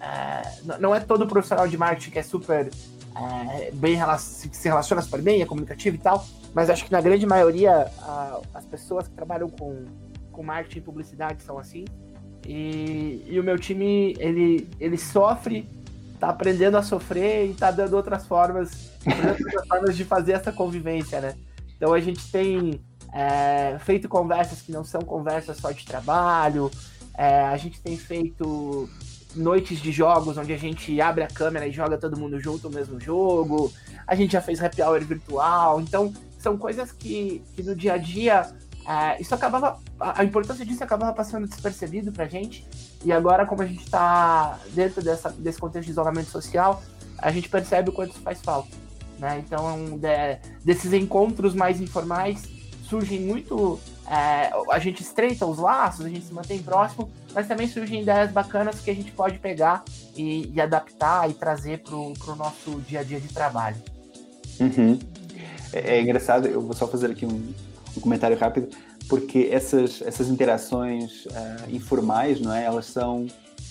é, 0.00 0.78
não 0.78 0.94
é 0.94 1.00
todo 1.00 1.26
profissional 1.26 1.66
de 1.66 1.78
marketing 1.78 2.10
que 2.10 2.18
é 2.18 2.22
super 2.22 2.70
é, 3.16 3.70
bem 3.72 3.98
se 4.18 4.68
relaciona 4.68 5.00
super 5.02 5.22
bem, 5.22 5.42
é 5.42 5.46
comunicativo 5.46 5.96
e 5.96 5.98
tal, 5.98 6.26
mas 6.52 6.68
acho 6.68 6.84
que 6.84 6.92
na 6.92 7.00
grande 7.00 7.26
maioria 7.26 7.90
a, 8.00 8.40
as 8.54 8.64
pessoas 8.64 9.06
que 9.06 9.14
trabalham 9.14 9.48
com, 9.48 9.84
com 10.32 10.42
marketing 10.42 10.78
e 10.78 10.82
publicidade 10.82 11.42
são 11.42 11.58
assim. 11.58 11.84
E, 12.46 13.24
e 13.26 13.40
o 13.40 13.44
meu 13.44 13.58
time, 13.58 14.14
ele, 14.18 14.68
ele 14.78 14.98
sofre, 14.98 15.68
tá 16.20 16.28
aprendendo 16.28 16.76
a 16.76 16.82
sofrer 16.82 17.50
e 17.50 17.54
tá 17.54 17.70
dando 17.70 17.94
outras 17.94 18.26
formas, 18.26 18.90
outras 19.06 19.66
formas 19.68 19.96
de 19.96 20.04
fazer 20.04 20.32
essa 20.32 20.52
convivência, 20.52 21.20
né? 21.20 21.34
Então 21.76 21.92
a 21.92 22.00
gente 22.00 22.30
tem 22.30 22.80
é, 23.12 23.78
feito 23.78 24.08
conversas 24.08 24.60
que 24.60 24.72
não 24.72 24.84
são 24.84 25.00
conversas 25.00 25.56
só 25.56 25.70
de 25.70 25.84
trabalho, 25.84 26.70
É, 27.16 27.44
a 27.44 27.56
gente 27.56 27.80
tem 27.80 27.96
feito 27.96 28.88
noites 29.34 29.80
de 29.80 29.90
jogos 29.92 30.36
onde 30.36 30.52
a 30.52 30.56
gente 30.56 31.00
abre 31.00 31.24
a 31.24 31.28
câmera 31.28 31.66
e 31.66 31.72
joga 31.72 31.98
todo 31.98 32.16
mundo 32.16 32.40
junto 32.40 32.68
o 32.68 32.70
mesmo 32.70 33.00
jogo. 33.00 33.72
A 34.06 34.14
gente 34.14 34.32
já 34.32 34.40
fez 34.40 34.62
happy 34.62 34.82
hour 34.82 35.00
virtual. 35.04 35.80
Então, 35.80 36.12
são 36.38 36.58
coisas 36.58 36.92
que, 36.92 37.42
que 37.54 37.62
no 37.62 37.74
dia 37.74 37.94
a 37.94 37.98
dia. 37.98 38.52
É, 38.86 39.20
isso 39.20 39.34
acabava. 39.34 39.80
A 39.98 40.22
importância 40.24 40.64
disso 40.64 40.84
acabava 40.84 41.12
passando 41.12 41.46
despercebido 41.46 42.12
pra 42.12 42.26
gente. 42.26 42.66
E 43.04 43.12
agora, 43.12 43.46
como 43.46 43.62
a 43.62 43.66
gente 43.66 43.82
está 43.82 44.58
dentro 44.74 45.02
dessa, 45.02 45.30
desse 45.30 45.58
contexto 45.58 45.86
de 45.86 45.92
isolamento 45.92 46.28
social, 46.28 46.82
a 47.18 47.30
gente 47.30 47.48
percebe 47.48 47.90
o 47.90 47.92
quanto 47.92 48.10
isso 48.10 48.20
faz 48.20 48.40
falta. 48.42 48.76
Né? 49.18 49.42
Então, 49.44 49.98
de, 49.98 50.38
desses 50.64 50.92
encontros 50.92 51.54
mais 51.54 51.80
informais 51.80 52.42
surgem 52.88 53.20
muito. 53.20 53.80
É, 54.10 54.50
a 54.70 54.78
gente 54.78 55.02
estreita 55.02 55.46
os 55.46 55.58
laços, 55.58 56.04
a 56.04 56.08
gente 56.08 56.26
se 56.26 56.34
mantém 56.34 56.62
próximo, 56.62 57.10
mas 57.34 57.48
também 57.48 57.66
surgem 57.66 58.02
ideias 58.02 58.30
bacanas 58.30 58.80
que 58.80 58.90
a 58.90 58.94
gente 58.94 59.10
pode 59.12 59.38
pegar 59.38 59.82
e, 60.14 60.50
e 60.52 60.60
adaptar 60.60 61.28
e 61.30 61.34
trazer 61.34 61.78
para 61.78 61.94
o 61.94 62.36
nosso 62.36 62.80
dia 62.82 63.00
a 63.00 63.02
dia 63.02 63.20
de 63.20 63.28
trabalho. 63.28 63.76
Uhum. 64.60 64.98
É, 65.72 65.96
é, 65.96 66.02
engraçado, 66.02 66.46
eu 66.46 66.60
vou 66.60 66.74
só 66.74 66.86
fazer 66.86 67.10
aqui 67.10 67.24
um, 67.24 67.52
um 67.96 68.00
comentário 68.00 68.38
rápido, 68.38 68.68
porque 69.08 69.48
essas, 69.50 70.02
essas 70.02 70.28
interações 70.28 71.24
uh, 71.26 71.70
informais, 71.70 72.40
não 72.40 72.54
é? 72.54 72.64
Elas 72.64 72.86
são 72.86 73.26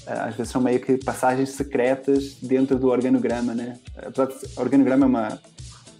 às 0.05 0.35
vezes 0.35 0.51
são 0.51 0.61
meio 0.61 0.81
que 0.81 0.97
passagens 0.97 1.51
secretas 1.51 2.35
dentro 2.41 2.77
do 2.77 2.89
organograma, 2.89 3.53
né? 3.53 3.77
Apesar 3.95 4.25
de 4.25 4.33
organograma 4.57 5.05
é 5.05 5.07
uma, 5.07 5.39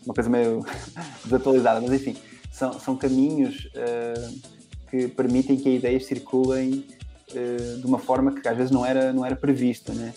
uma 0.06 0.14
coisa 0.14 0.30
meio 0.30 0.66
desatualizada, 1.24 1.80
mas 1.80 1.94
enfim, 1.94 2.16
são, 2.54 2.80
são 2.80 2.96
caminhos 2.96 3.66
uh, 3.76 4.42
que 4.90 5.08
permitem 5.08 5.58
que 5.58 5.70
as 5.70 5.76
ideias 5.76 6.06
circulem 6.06 6.86
uh, 7.32 7.80
de 7.80 7.86
uma 7.86 7.98
forma 7.98 8.32
que 8.32 8.48
às 8.48 8.56
vezes 8.56 8.72
não 8.72 8.86
era, 8.86 9.12
não 9.12 9.26
era 9.26 9.36
prevista, 9.36 9.92
né? 9.92 10.14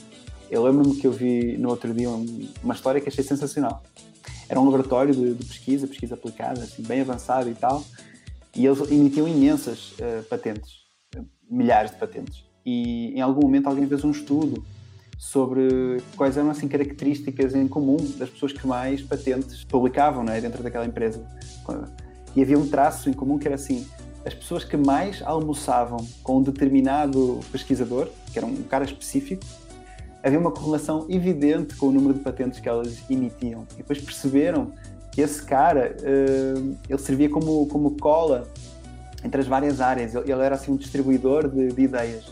Eu 0.51 0.63
lembro-me 0.63 0.95
que 0.95 1.07
eu 1.07 1.13
vi 1.13 1.57
no 1.57 1.71
outro 1.71 1.93
dia 1.93 2.11
um, 2.11 2.49
uma 2.63 2.75
história 2.75 3.01
que 3.01 3.09
achei 3.09 3.25
sensacional. 3.25 3.83
Era 4.49 4.61
um 4.61 4.65
laboratório 4.65 5.15
de, 5.15 5.35
de, 5.35 5.45
pesquisa, 5.45 5.89
pesquisa 5.89 6.15
aplicada, 6.15 6.63
assim, 6.63 6.83
bem 6.83 7.01
avançado 7.01 7.51
e 7.51 7.55
tal, 7.55 7.83
e 8.55 8.67
eles 8.67 8.79
emitiam 8.91 9.27
imensas 9.27 9.93
uh, 9.93 10.23
patentes, 10.29 10.85
milhares 11.51 11.91
de 11.91 11.97
patentes 11.97 12.47
e 12.67 13.15
em 13.15 13.21
algum 13.21 13.43
momento 13.43 13.69
alguém 13.69 13.87
fez 13.87 14.03
um 14.03 14.11
estudo 14.11 14.65
sobre 15.17 16.03
quais 16.17 16.37
eram 16.37 16.51
assim 16.51 16.67
características 16.69 17.55
em 17.55 17.67
comum 17.69 17.97
das 18.19 18.29
pessoas 18.29 18.53
que 18.53 18.67
mais 18.67 19.01
patentes 19.01 19.65
publicavam 19.65 20.25
né, 20.25 20.41
dentro 20.41 20.63
daquela 20.63 20.85
empresa. 20.85 21.25
E 22.37 22.43
havia 22.43 22.59
um 22.59 22.69
traço 22.69 23.09
em 23.09 23.15
comum 23.15 23.39
que 23.39 23.49
era 23.49 23.55
assim: 23.55 23.87
as 24.25 24.35
pessoas 24.35 24.63
que 24.63 24.77
mais 24.77 25.23
almoçavam 25.23 26.07
com 26.23 26.39
um 26.39 26.43
determinado 26.43 27.41
pesquisador, 27.51 28.09
que 28.33 28.39
era 28.39 28.47
um 28.47 28.63
cara 28.65 28.85
específico, 28.85 29.43
havia 30.23 30.39
uma 30.39 30.51
correlação 30.51 31.07
evidente 31.09 31.75
com 31.77 31.87
o 31.87 31.93
número 31.93 32.15
de 32.15 32.21
patentes 32.21 32.61
que 32.61 32.69
elas 32.69 32.99
emitiam. 33.09 33.67
E 33.75 33.79
depois 33.79 34.01
perceberam 34.01 34.73
que 35.13 35.21
esse 35.23 35.43
cara 35.43 35.97
uh, 36.01 36.77
ele 36.89 36.99
servia 36.99 37.31
como, 37.31 37.67
como 37.69 37.97
cola 37.99 38.47
entre 39.25 39.41
as 39.41 39.47
várias 39.47 39.81
áreas. 39.81 40.15
Ele, 40.15 40.33
era 40.33 40.57
assim 40.57 40.73
um 40.73 40.77
distribuidor 40.77 41.49
de, 41.49 41.69
de 41.69 41.83
ideias. 41.83 42.27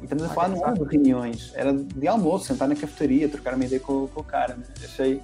E 0.00 0.04
estamos 0.04 0.24
a 0.24 0.28
falar 0.28 0.48
não 0.48 0.64
era 0.64 0.74
de 0.74 0.84
reuniões, 0.84 1.52
era 1.54 1.72
de 1.72 2.06
almoço, 2.06 2.46
sentar 2.46 2.68
na 2.68 2.74
cafetaria, 2.74 3.28
trocar 3.28 3.54
uma 3.54 3.64
ideia 3.64 3.80
com, 3.80 4.06
com 4.08 4.20
o 4.20 4.24
cara. 4.24 4.54
Né? 4.54 4.64
Achei. 4.84 5.20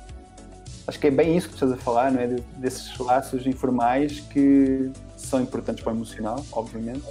Acho 0.88 0.99
que 0.99 1.07
é 1.07 1.11
bem 1.11 1.37
isso 1.37 1.49
que 1.49 1.54
estás 1.54 1.71
a 1.71 1.76
falar, 1.76 2.11
não 2.11 2.21
é? 2.21 2.26
De, 2.26 2.40
desses 2.57 2.97
laços 2.99 3.47
informais 3.47 4.21
que 4.21 4.90
são 5.18 5.42
importantes 5.42 5.85
para 5.85 5.92
o 5.92 5.97
emocional, 5.97 6.42
obviamente, 6.50 7.04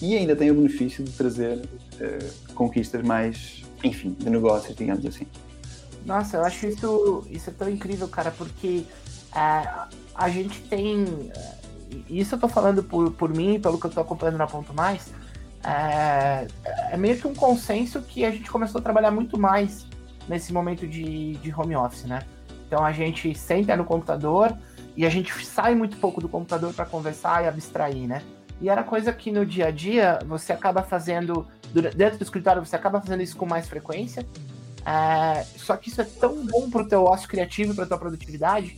e 0.00 0.16
ainda 0.16 0.34
têm 0.34 0.50
o 0.50 0.54
benefício 0.54 1.04
de 1.04 1.12
trazer 1.12 1.58
uh, 1.58 2.54
conquistas 2.54 3.02
mais, 3.02 3.62
enfim, 3.84 4.16
de 4.18 4.30
negócios, 4.30 4.74
digamos 4.74 5.04
assim. 5.04 5.26
Nossa, 6.06 6.38
eu 6.38 6.44
acho 6.44 6.66
isso, 6.68 7.26
isso 7.28 7.50
é 7.50 7.52
tão 7.52 7.68
incrível, 7.68 8.08
cara, 8.08 8.30
porque 8.30 8.86
uh, 9.32 9.94
a 10.14 10.28
gente 10.30 10.62
tem. 10.62 11.04
Uh, 11.04 11.58
isso 12.08 12.34
eu 12.34 12.38
tô 12.38 12.48
falando 12.48 12.82
por, 12.82 13.10
por 13.12 13.28
mim, 13.28 13.60
pelo 13.60 13.78
que 13.78 13.86
eu 13.86 13.90
tô 13.90 14.00
acompanhando 14.00 14.38
na 14.38 14.46
Ponto 14.46 14.72
Mais 14.72 15.06
é, 15.64 16.46
é 16.92 16.96
meio 16.96 17.18
que 17.18 17.26
um 17.26 17.34
consenso 17.34 18.00
que 18.02 18.24
a 18.24 18.30
gente 18.30 18.50
começou 18.50 18.78
a 18.78 18.82
trabalhar 18.82 19.10
muito 19.10 19.38
mais 19.38 19.86
nesse 20.28 20.52
momento 20.52 20.86
de, 20.86 21.34
de 21.34 21.54
home 21.54 21.76
office, 21.76 22.04
né? 22.04 22.20
Então 22.68 22.84
a 22.84 22.92
gente 22.92 23.34
senta 23.34 23.74
no 23.74 23.84
computador 23.84 24.56
e 24.94 25.04
a 25.04 25.10
gente 25.10 25.34
sai 25.44 25.74
muito 25.74 25.96
pouco 25.96 26.20
do 26.20 26.28
computador 26.28 26.72
para 26.74 26.84
conversar 26.84 27.42
e 27.42 27.48
abstrair, 27.48 28.06
né? 28.06 28.22
E 28.60 28.68
era 28.68 28.84
coisa 28.84 29.12
que 29.12 29.32
no 29.32 29.46
dia 29.46 29.68
a 29.68 29.70
dia 29.70 30.18
você 30.26 30.52
acaba 30.52 30.82
fazendo, 30.82 31.46
dentro 31.96 32.18
do 32.18 32.22
escritório 32.22 32.64
você 32.64 32.76
acaba 32.76 33.00
fazendo 33.00 33.22
isso 33.22 33.36
com 33.36 33.46
mais 33.46 33.68
frequência. 33.68 34.26
É, 34.84 35.44
só 35.56 35.76
que 35.76 35.88
isso 35.88 36.00
é 36.00 36.04
tão 36.04 36.44
bom 36.44 36.68
para 36.68 36.82
o 36.82 36.88
teu 36.88 37.04
ócio 37.04 37.28
criativo, 37.28 37.74
para 37.74 37.86
tua 37.86 37.98
produtividade. 37.98 38.76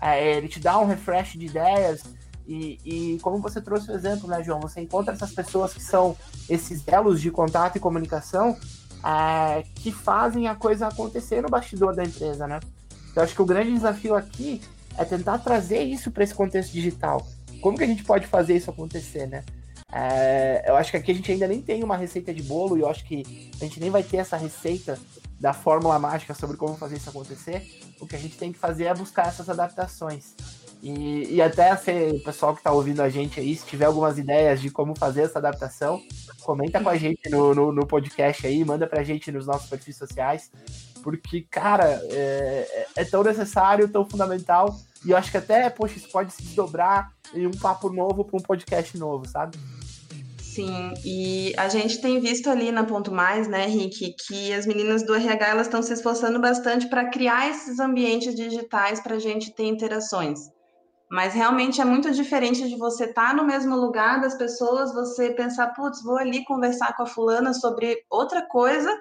É, 0.00 0.36
ele 0.36 0.48
te 0.48 0.58
dá 0.58 0.78
um 0.78 0.86
refresh 0.86 1.34
de 1.34 1.46
ideias, 1.46 2.02
e, 2.48 2.78
e, 2.82 3.18
como 3.20 3.38
você 3.42 3.60
trouxe 3.60 3.90
o 3.90 3.94
exemplo, 3.94 4.26
né, 4.26 4.42
João? 4.42 4.58
Você 4.60 4.80
encontra 4.80 5.12
essas 5.12 5.32
pessoas 5.32 5.74
que 5.74 5.82
são 5.82 6.16
esses 6.48 6.82
elos 6.88 7.20
de 7.20 7.30
contato 7.30 7.76
e 7.76 7.80
comunicação 7.80 8.56
é, 9.04 9.62
que 9.74 9.92
fazem 9.92 10.48
a 10.48 10.54
coisa 10.54 10.88
acontecer 10.88 11.42
no 11.42 11.50
bastidor 11.50 11.94
da 11.94 12.02
empresa, 12.02 12.46
né? 12.46 12.58
Então, 13.10 13.22
acho 13.22 13.34
que 13.34 13.42
o 13.42 13.46
grande 13.46 13.72
desafio 13.72 14.14
aqui 14.14 14.60
é 14.96 15.04
tentar 15.04 15.38
trazer 15.38 15.82
isso 15.82 16.10
para 16.10 16.24
esse 16.24 16.34
contexto 16.34 16.72
digital. 16.72 17.26
Como 17.60 17.76
que 17.76 17.84
a 17.84 17.86
gente 17.86 18.04
pode 18.04 18.26
fazer 18.26 18.56
isso 18.56 18.70
acontecer, 18.70 19.26
né? 19.26 19.44
É, 19.90 20.64
eu 20.66 20.76
acho 20.76 20.90
que 20.90 20.96
aqui 20.98 21.12
a 21.12 21.14
gente 21.14 21.32
ainda 21.32 21.48
nem 21.48 21.62
tem 21.62 21.82
uma 21.82 21.96
receita 21.96 22.32
de 22.34 22.42
bolo 22.42 22.76
e 22.76 22.80
eu 22.80 22.88
acho 22.88 23.04
que 23.04 23.50
a 23.60 23.64
gente 23.64 23.80
nem 23.80 23.90
vai 23.90 24.02
ter 24.02 24.18
essa 24.18 24.36
receita 24.36 24.98
da 25.40 25.52
fórmula 25.52 25.98
mágica 25.98 26.34
sobre 26.34 26.56
como 26.56 26.76
fazer 26.76 26.96
isso 26.96 27.08
acontecer. 27.08 27.66
O 28.00 28.06
que 28.06 28.16
a 28.16 28.18
gente 28.18 28.36
tem 28.36 28.52
que 28.52 28.58
fazer 28.58 28.84
é 28.84 28.94
buscar 28.94 29.28
essas 29.28 29.48
adaptações. 29.48 30.34
E, 30.82 31.34
e 31.34 31.42
até 31.42 31.72
o 31.74 32.20
pessoal 32.20 32.52
que 32.52 32.60
está 32.60 32.70
ouvindo 32.70 33.00
a 33.00 33.08
gente 33.08 33.40
aí, 33.40 33.56
se 33.56 33.66
tiver 33.66 33.86
algumas 33.86 34.18
ideias 34.18 34.60
de 34.60 34.70
como 34.70 34.94
fazer 34.94 35.22
essa 35.22 35.38
adaptação, 35.38 36.00
comenta 36.42 36.80
com 36.80 36.88
a 36.88 36.96
gente 36.96 37.28
no, 37.28 37.54
no, 37.54 37.72
no 37.72 37.86
podcast 37.86 38.46
aí, 38.46 38.64
manda 38.64 38.86
pra 38.86 39.02
gente 39.02 39.32
nos 39.32 39.46
nossos 39.46 39.68
perfis 39.68 39.96
sociais, 39.96 40.50
porque, 41.02 41.46
cara, 41.50 42.00
é, 42.10 42.86
é 42.96 43.04
tão 43.04 43.22
necessário, 43.22 43.88
tão 43.88 44.04
fundamental, 44.04 44.76
e 45.04 45.10
eu 45.10 45.16
acho 45.16 45.30
que 45.30 45.36
até, 45.36 45.70
poxa, 45.70 45.96
isso 45.96 46.10
pode 46.10 46.32
se 46.32 46.42
desdobrar 46.42 47.12
em 47.34 47.46
um 47.46 47.52
papo 47.52 47.90
novo 47.90 48.24
para 48.24 48.36
um 48.36 48.42
podcast 48.42 48.96
novo, 48.98 49.26
sabe? 49.26 49.58
Sim, 50.58 50.92
e 51.04 51.54
a 51.56 51.68
gente 51.68 52.00
tem 52.00 52.18
visto 52.18 52.50
ali 52.50 52.72
na 52.72 52.82
Ponto 52.82 53.12
Mais, 53.12 53.46
né, 53.46 53.66
Rick, 53.66 54.16
que 54.26 54.52
as 54.52 54.66
meninas 54.66 55.04
do 55.04 55.14
RH 55.14 55.46
elas 55.46 55.66
estão 55.68 55.80
se 55.82 55.92
esforçando 55.92 56.40
bastante 56.40 56.88
para 56.88 57.10
criar 57.10 57.48
esses 57.48 57.78
ambientes 57.78 58.34
digitais 58.34 59.00
para 59.00 59.14
a 59.14 59.18
gente 59.20 59.54
ter 59.54 59.66
interações. 59.66 60.40
Mas 61.08 61.32
realmente 61.32 61.80
é 61.80 61.84
muito 61.84 62.10
diferente 62.10 62.68
de 62.68 62.76
você 62.76 63.04
estar 63.04 63.28
tá 63.28 63.34
no 63.34 63.44
mesmo 63.44 63.76
lugar 63.76 64.20
das 64.20 64.34
pessoas, 64.34 64.92
você 64.92 65.30
pensar, 65.30 65.68
putz, 65.74 66.02
vou 66.02 66.18
ali 66.18 66.44
conversar 66.44 66.94
com 66.96 67.04
a 67.04 67.06
fulana 67.06 67.54
sobre 67.54 67.96
outra 68.10 68.42
coisa 68.42 68.94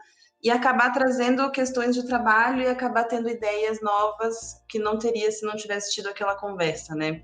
e 0.44 0.50
acabar 0.50 0.92
trazendo 0.92 1.50
questões 1.52 1.96
de 1.96 2.06
trabalho 2.06 2.62
e 2.62 2.68
acabar 2.68 3.06
tendo 3.06 3.30
ideias 3.30 3.82
novas 3.82 4.62
que 4.70 4.78
não 4.78 4.98
teria 4.98 5.32
se 5.32 5.46
não 5.46 5.56
tivesse 5.56 5.94
tido 5.94 6.08
aquela 6.08 6.36
conversa, 6.36 6.96
né? 6.96 7.24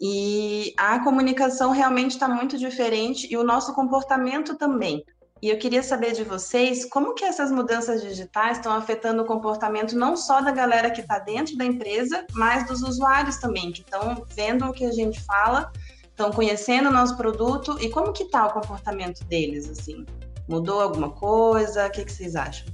E 0.00 0.74
a 0.76 0.98
comunicação 0.98 1.70
realmente 1.70 2.12
está 2.12 2.28
muito 2.28 2.58
diferente 2.58 3.28
e 3.30 3.36
o 3.36 3.44
nosso 3.44 3.74
comportamento 3.74 4.56
também. 4.56 5.04
E 5.40 5.48
eu 5.48 5.58
queria 5.58 5.82
saber 5.82 6.12
de 6.12 6.22
vocês 6.22 6.84
como 6.84 7.14
que 7.14 7.24
essas 7.24 7.50
mudanças 7.50 8.00
digitais 8.00 8.58
estão 8.58 8.72
afetando 8.72 9.22
o 9.22 9.26
comportamento 9.26 9.96
não 9.96 10.16
só 10.16 10.40
da 10.40 10.52
galera 10.52 10.90
que 10.90 11.00
está 11.00 11.18
dentro 11.18 11.56
da 11.56 11.64
empresa, 11.64 12.24
mas 12.32 12.64
dos 12.66 12.82
usuários 12.82 13.38
também, 13.38 13.72
que 13.72 13.80
estão 13.80 14.24
vendo 14.36 14.66
o 14.66 14.72
que 14.72 14.84
a 14.84 14.92
gente 14.92 15.20
fala, 15.24 15.72
estão 16.08 16.30
conhecendo 16.30 16.90
o 16.90 16.92
nosso 16.92 17.16
produto 17.16 17.76
e 17.80 17.90
como 17.90 18.12
que 18.12 18.22
está 18.22 18.46
o 18.46 18.52
comportamento 18.52 19.24
deles, 19.24 19.68
assim? 19.68 20.06
Mudou 20.48 20.80
alguma 20.80 21.10
coisa? 21.10 21.86
O 21.86 21.90
que, 21.90 22.04
que 22.04 22.12
vocês 22.12 22.34
acham? 22.36 22.66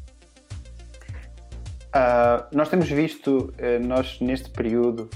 Uh, 1.88 2.44
nós 2.52 2.68
temos 2.68 2.88
visto, 2.88 3.52
uh, 3.58 3.86
nós 3.86 4.20
neste 4.20 4.50
período 4.50 5.08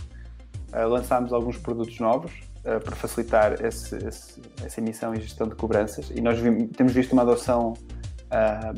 uh, 0.72 0.88
lançámos 0.88 1.32
alguns 1.32 1.58
produtos 1.58 1.98
novos, 2.00 2.32
uh, 2.60 2.80
para 2.82 2.96
facilitar 2.96 3.64
esse, 3.64 3.96
esse, 3.96 4.40
essa 4.64 4.80
emissão 4.80 5.14
e 5.14 5.20
gestão 5.20 5.48
de 5.48 5.54
cobranças 5.54 6.10
e 6.10 6.20
nós 6.20 6.38
vimos, 6.38 6.70
temos 6.76 6.92
visto 6.92 7.12
uma 7.12 7.22
adoção 7.22 7.74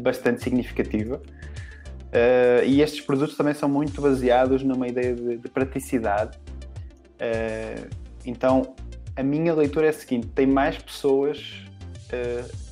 bastante 0.02 0.42
significativa. 0.42 1.22
E 2.66 2.82
estes 2.82 3.00
produtos 3.00 3.36
também 3.36 3.54
são 3.54 3.68
muito 3.68 4.00
baseados 4.00 4.64
numa 4.64 4.88
ideia 4.88 5.14
de, 5.14 5.36
de 5.38 5.48
praticidade. 5.48 6.36
então, 8.26 8.74
a 9.14 9.22
minha 9.22 9.54
leitura 9.54 9.86
é 9.86 9.90
a 9.90 9.92
seguinte: 9.92 10.26
tem 10.26 10.44
mais 10.44 10.76
pessoas 10.76 11.64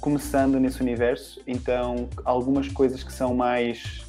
começando 0.03 0.61
nesse 0.61 0.83
universo, 0.83 1.41
então 1.47 2.11
algumas 2.25 2.69
coisas 2.69 3.03
que 3.03 3.13
são 3.13 3.35
mais 3.35 4.05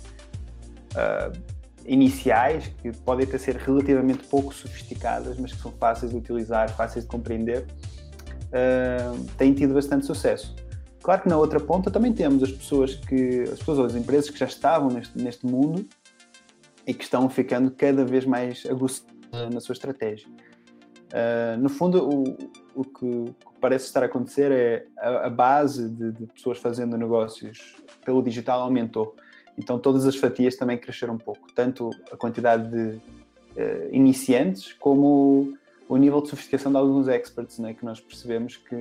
iniciais, 1.85 2.67
que 2.81 2.91
podem 2.91 3.25
até 3.25 3.37
ser 3.37 3.55
relativamente 3.57 4.23
pouco 4.23 4.53
sofisticadas, 4.53 5.37
mas 5.37 5.53
que 5.53 5.61
são 5.61 5.71
fáceis 5.73 6.11
de 6.11 6.17
utilizar, 6.17 6.69
fáceis 6.75 7.05
de 7.05 7.11
compreender, 7.11 7.65
uh, 8.49 9.23
têm 9.37 9.53
tido 9.53 9.73
bastante 9.73 10.05
sucesso. 10.05 10.55
Claro 11.01 11.21
que 11.21 11.29
na 11.29 11.37
outra 11.37 11.59
ponta 11.59 11.91
também 11.91 12.13
temos 12.13 12.41
as 12.43 12.51
pessoas 12.51 12.95
que, 12.95 13.41
as 13.41 13.59
pessoas 13.59 13.79
ou 13.79 13.85
as 13.85 13.95
empresas 13.95 14.29
que 14.29 14.39
já 14.39 14.45
estavam 14.45 14.89
neste, 14.89 15.17
neste 15.17 15.45
mundo 15.45 15.85
e 16.87 16.93
que 16.93 17.03
estão 17.03 17.29
ficando 17.29 17.71
cada 17.71 18.05
vez 18.05 18.25
mais 18.25 18.65
aguçadas 18.65 19.13
na 19.51 19.59
sua 19.59 19.73
estratégia. 19.73 20.27
Uh, 21.09 21.59
no 21.59 21.69
fundo, 21.69 22.07
o, 22.07 22.37
o, 22.73 22.83
que, 22.83 23.35
parece 23.63 23.85
estar 23.85 24.03
a 24.03 24.07
acontecer 24.07 24.51
é 24.51 24.85
a, 24.97 25.27
a 25.27 25.29
base 25.29 25.87
de, 25.87 26.11
de, 26.11 26.25
pessoas 26.25 26.57
fazendo 26.57 26.97
negócios 26.97 27.77
pelo 28.03 28.21
digital 28.21 28.59
aumentou. 28.59 29.15
Então, 29.57 29.79
todas 29.79 30.05
as 30.05 30.17
fatias 30.17 30.57
também 30.57 30.77
cresceram 30.77 31.13
um 31.13 31.17
pouco, 31.17 31.47
tanto 31.55 31.89
a 32.11 32.17
quantidade 32.17 32.69
de 32.69 32.97
uh, 32.97 33.89
iniciantes 33.89 34.73
como 34.73 35.57
o 35.87 35.95
nível 35.95 36.21
de 36.21 36.27
sofisticação 36.27 36.73
de 36.73 36.77
alguns 36.77 37.07
experts, 37.07 37.57
né, 37.57 37.73
que 37.73 37.85
nós 37.85 38.01
percebemos 38.01 38.57
que 38.57 38.75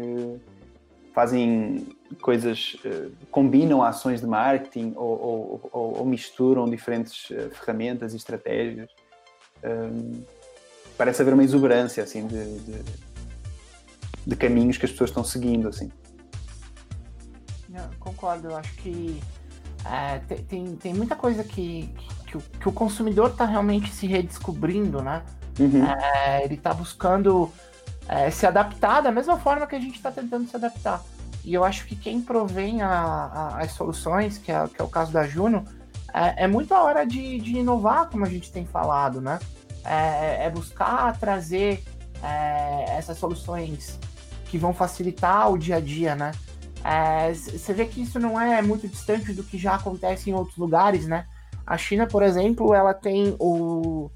fazem 1.14 1.86
coisas, 2.20 2.76
uh, 2.84 3.12
combinam 3.30 3.84
ações 3.84 4.20
de 4.20 4.26
marketing 4.26 4.94
ou, 4.96 5.22
ou, 5.22 5.70
ou, 5.72 5.98
ou 5.98 6.04
misturam 6.04 6.64
diferentes 6.64 7.30
uh, 7.30 7.50
ferramentas 7.50 8.14
e 8.14 8.16
estratégias. 8.16 8.90
Um, 9.62 10.24
parece 10.98 11.22
haver 11.22 11.34
uma 11.34 11.44
exuberância 11.44 12.02
assim 12.02 12.26
de, 12.26 12.58
de, 12.58 13.11
de, 14.26 14.36
caminhos 14.36 14.78
que 14.78 14.84
as 14.84 14.90
pessoas 14.90 15.10
estão 15.10 15.24
seguindo 15.24 15.68
assim. 15.68 15.90
Não, 17.68 17.88
concordo, 17.98 18.48
eu 18.48 18.56
acho 18.56 18.74
que 18.76 19.20
é, 19.84 20.18
tem, 20.18 20.76
tem 20.76 20.94
muita 20.94 21.16
coisa 21.16 21.42
que, 21.42 21.92
que, 21.96 22.38
que, 22.38 22.58
que 22.58 22.68
o 22.68 22.72
consumidor 22.72 23.30
está 23.30 23.44
realmente 23.44 23.92
se 23.92 24.06
redescobrindo, 24.06 25.02
né? 25.02 25.22
Uhum. 25.58 25.84
É, 25.84 26.44
ele 26.44 26.54
está 26.54 26.72
buscando 26.72 27.50
é, 28.08 28.30
se 28.30 28.46
adaptar 28.46 29.00
da 29.00 29.10
mesma 29.10 29.38
forma 29.38 29.66
que 29.66 29.76
a 29.76 29.80
gente 29.80 29.96
está 29.96 30.10
tentando 30.10 30.48
se 30.48 30.56
adaptar. 30.56 31.02
E 31.44 31.52
eu 31.54 31.64
acho 31.64 31.86
que 31.86 31.96
quem 31.96 32.20
provém 32.20 32.82
a, 32.82 32.88
a, 32.88 33.58
as 33.62 33.72
soluções, 33.72 34.38
que 34.38 34.52
é, 34.52 34.66
que 34.68 34.80
é, 34.80 34.84
o 34.84 34.88
caso 34.88 35.12
da 35.12 35.26
Juno, 35.26 35.64
é, 36.14 36.44
é 36.44 36.46
muito 36.46 36.72
a 36.72 36.82
hora 36.82 37.04
de, 37.04 37.38
de, 37.38 37.58
inovar, 37.58 38.08
como 38.08 38.24
a 38.24 38.28
gente 38.28 38.52
tem 38.52 38.64
falado, 38.64 39.20
né? 39.20 39.38
É, 39.84 40.46
é 40.46 40.50
buscar 40.50 41.18
trazer 41.18 41.82
é, 42.22 42.96
essas 42.96 43.18
soluções 43.18 43.98
que 44.52 44.58
vão 44.58 44.74
facilitar 44.74 45.50
o 45.50 45.56
dia 45.56 45.76
a 45.76 45.80
dia, 45.80 46.14
né? 46.14 46.32
Você 47.34 47.72
vê 47.72 47.86
que 47.86 48.02
isso 48.02 48.18
não 48.18 48.38
é 48.38 48.60
muito 48.60 48.86
distante 48.86 49.32
do 49.32 49.42
que 49.42 49.56
já 49.56 49.76
acontece 49.76 50.28
em 50.28 50.34
outros 50.34 50.58
lugares, 50.58 51.06
né? 51.06 51.26
A 51.66 51.78
China, 51.78 52.06
por 52.06 52.22
exemplo, 52.22 52.74
ela 52.74 52.92
tem 52.92 53.34
o, 53.38 54.10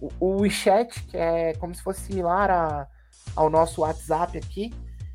o, 0.00 0.10
o 0.18 0.40
WeChat, 0.40 1.02
que 1.02 1.16
é 1.18 1.52
como 1.56 1.74
se 1.74 1.82
fosse 1.82 2.00
similar 2.00 2.50
a, 2.50 2.86
ao 3.36 3.50
nosso 3.50 3.82
WhatsApp 3.82 4.38
aqui, 4.38 4.72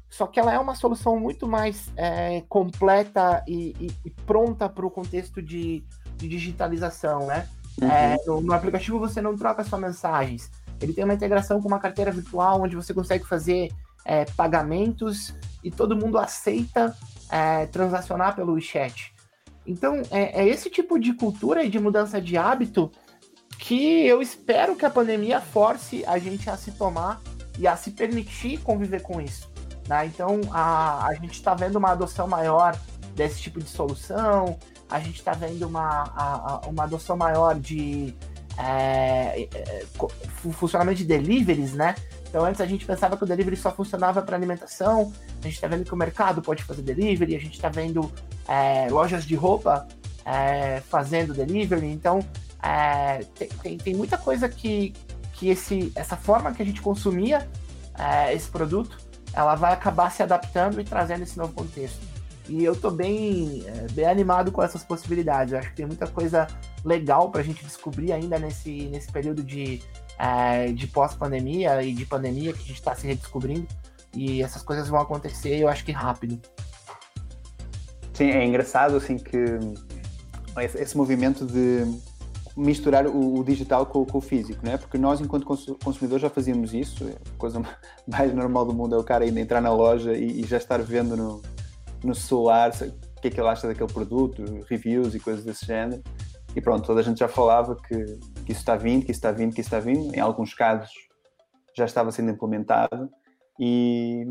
só 0.07 0.27
que 0.27 0.39
ela 0.39 0.53
é 0.53 0.59
uma 0.59 0.75
solução 0.75 1.19
muito 1.19 1.47
mais 1.47 1.89
é, 1.95 2.43
completa 2.47 3.43
e, 3.47 3.75
e, 3.79 3.91
e 4.05 4.11
pronta 4.27 4.69
para 4.69 4.85
o 4.85 4.91
contexto 4.91 5.41
de, 5.41 5.83
de, 6.17 6.27
digitalização, 6.27 7.25
né? 7.25 7.47
Uhum. 7.81 7.89
É, 7.89 8.17
no, 8.27 8.41
no, 8.41 8.53
aplicativo 8.53 8.99
você 8.99 9.23
não 9.23 9.35
troca 9.35 9.63
só 9.63 9.75
mensagens. 9.75 10.51
Ele 10.79 10.93
tem 10.93 11.03
uma 11.03 11.15
integração 11.15 11.59
com 11.59 11.67
uma 11.67 11.79
carteira 11.79 12.11
virtual 12.11 12.61
onde 12.61 12.75
você 12.75 12.93
consegue 12.93 13.25
fazer 13.25 13.71
é, 14.07 14.23
pagamentos 14.25 15.35
e 15.61 15.69
todo 15.69 15.95
mundo 15.95 16.17
aceita 16.17 16.95
é, 17.29 17.65
transacionar 17.65 18.35
pelo 18.35 18.53
WeChat. 18.53 19.13
Então, 19.65 20.01
é, 20.09 20.43
é 20.43 20.47
esse 20.47 20.69
tipo 20.69 20.97
de 20.97 21.13
cultura 21.13 21.61
e 21.61 21.69
de 21.69 21.77
mudança 21.77 22.21
de 22.21 22.37
hábito 22.37 22.89
que 23.59 24.05
eu 24.05 24.21
espero 24.21 24.77
que 24.77 24.85
a 24.85 24.89
pandemia 24.89 25.41
force 25.41 26.05
a 26.05 26.17
gente 26.17 26.49
a 26.49 26.55
se 26.55 26.71
tomar 26.71 27.19
e 27.59 27.67
a 27.67 27.75
se 27.75 27.91
permitir 27.91 28.59
conviver 28.59 29.01
com 29.01 29.19
isso. 29.19 29.51
Né? 29.89 30.05
Então, 30.05 30.39
a, 30.51 31.05
a 31.07 31.13
gente 31.15 31.33
está 31.33 31.53
vendo 31.53 31.75
uma 31.75 31.91
adoção 31.91 32.27
maior 32.27 32.79
desse 33.13 33.41
tipo 33.41 33.59
de 33.59 33.69
solução, 33.69 34.57
a 34.89 34.99
gente 34.99 35.17
está 35.17 35.33
vendo 35.33 35.67
uma, 35.67 36.03
a, 36.15 36.61
uma 36.67 36.83
adoção 36.83 37.17
maior 37.17 37.59
de 37.59 38.15
é, 38.57 39.49
é, 39.53 39.85
funcionamento 40.53 40.99
de 40.99 41.05
deliveries, 41.05 41.73
né? 41.73 41.95
Então, 42.37 42.45
antes 42.45 42.61
a 42.61 42.67
gente 42.67 42.85
pensava 42.85 43.17
que 43.17 43.23
o 43.23 43.25
delivery 43.25 43.57
só 43.57 43.71
funcionava 43.71 44.21
para 44.21 44.37
alimentação, 44.37 45.11
a 45.41 45.43
gente 45.45 45.55
está 45.55 45.67
vendo 45.67 45.83
que 45.83 45.91
o 45.91 45.97
mercado 45.97 46.39
pode 46.39 46.61
fazer 46.61 46.83
delivery, 46.83 47.35
a 47.35 47.39
gente 47.39 47.55
está 47.55 47.67
vendo 47.67 48.11
é, 48.47 48.87
lojas 48.91 49.25
de 49.25 49.33
roupa 49.33 49.87
é, 50.23 50.79
fazendo 50.81 51.33
delivery, 51.33 51.87
então 51.87 52.19
é, 52.61 53.23
tem, 53.33 53.47
tem, 53.47 53.77
tem, 53.79 53.95
muita 53.95 54.19
coisa 54.19 54.47
que, 54.47 54.93
que 55.33 55.49
esse, 55.49 55.91
essa 55.95 56.15
forma 56.15 56.51
que 56.51 56.61
a 56.61 56.65
gente 56.65 56.79
consumia 56.79 57.49
é, 57.97 58.31
esse 58.35 58.51
produto, 58.51 58.99
ela 59.33 59.55
vai 59.55 59.73
acabar 59.73 60.11
se 60.11 60.21
adaptando 60.21 60.79
e 60.79 60.83
trazendo 60.83 61.23
esse 61.23 61.39
novo 61.39 61.53
contexto. 61.53 62.05
E 62.47 62.63
eu 62.63 62.75
tô 62.75 62.91
bem, 62.91 63.63
é, 63.65 63.91
bem 63.93 64.05
animado 64.05 64.51
com 64.51 64.61
essas 64.61 64.83
possibilidades. 64.83 65.53
Eu 65.53 65.59
acho 65.59 65.69
que 65.71 65.77
tem 65.77 65.87
muita 65.87 66.05
coisa 66.05 66.45
legal 66.85 67.31
para 67.31 67.41
a 67.41 67.43
gente 67.43 67.65
descobrir 67.65 68.11
ainda 68.11 68.37
nesse, 68.37 68.89
nesse 68.89 69.11
período 69.11 69.43
de, 69.43 69.81
é, 70.17 70.71
de 70.71 70.87
pós-pandemia 70.87 71.81
e 71.83 71.93
de 71.93 72.05
pandemia 72.05 72.53
que 72.53 72.59
a 72.59 72.67
gente 72.67 72.73
está 72.73 72.95
se 72.95 73.05
redescobrindo. 73.05 73.67
E 74.13 74.41
essas 74.41 74.61
coisas 74.61 74.87
vão 74.87 74.99
acontecer, 74.99 75.57
eu 75.57 75.67
acho 75.67 75.85
que 75.85 75.91
rápido. 75.91 76.39
Sim, 78.13 78.31
é 78.31 78.45
engraçado 78.45 78.95
assim 78.95 79.17
que 79.17 79.37
esse 80.75 80.97
movimento 80.97 81.45
de 81.45 81.85
misturar 82.55 83.05
o, 83.05 83.39
o 83.39 83.43
digital 83.43 83.85
com, 83.85 84.03
com, 84.03 84.17
o 84.17 84.21
físico, 84.21 84.65
né? 84.65 84.77
Porque 84.77 84.97
nós, 84.97 85.21
enquanto 85.21 85.45
consumidores, 85.45 86.23
já 86.23 86.29
fazíamos 86.29 86.73
isso. 86.73 87.05
A 87.05 87.37
coisa 87.37 87.61
mais 88.07 88.33
normal 88.33 88.65
do 88.65 88.73
mundo 88.73 88.95
é 88.95 88.97
o 88.97 89.03
cara 89.03 89.23
ainda 89.23 89.39
entrar 89.39 89.61
na 89.61 89.71
loja 89.71 90.13
e, 90.13 90.41
e 90.41 90.43
já 90.47 90.57
estar 90.57 90.81
vendo 90.81 91.15
no, 91.15 91.41
no 92.03 92.15
celular 92.15 92.71
o 92.71 93.21
que 93.21 93.27
é 93.27 93.31
que 93.31 93.39
ele 93.39 93.47
acha 93.47 93.67
daquele 93.67 93.91
produto, 93.91 94.43
reviews 94.67 95.13
e 95.13 95.19
coisas 95.19 95.45
desse 95.45 95.65
género. 95.65 96.01
E 96.55 96.61
pronto, 96.61 96.87
toda 96.87 97.01
a 97.01 97.03
gente 97.03 97.19
já 97.19 97.27
falava 97.27 97.75
que, 97.75 98.19
que 98.47 98.53
isso 98.53 98.61
está 98.61 98.77
vindo, 98.77 99.05
que 99.05 99.11
isso 99.11 99.17
está 99.17 99.29
vindo, 99.29 99.53
que 99.53 99.59
isso 99.59 99.67
está 99.67 99.79
vindo. 99.81 100.15
Em 100.15 100.21
alguns 100.21 100.53
casos 100.53 100.89
já 101.75 101.83
estava 101.83 102.13
sendo 102.13 102.31
implementado. 102.31 103.09
E, 103.59 104.25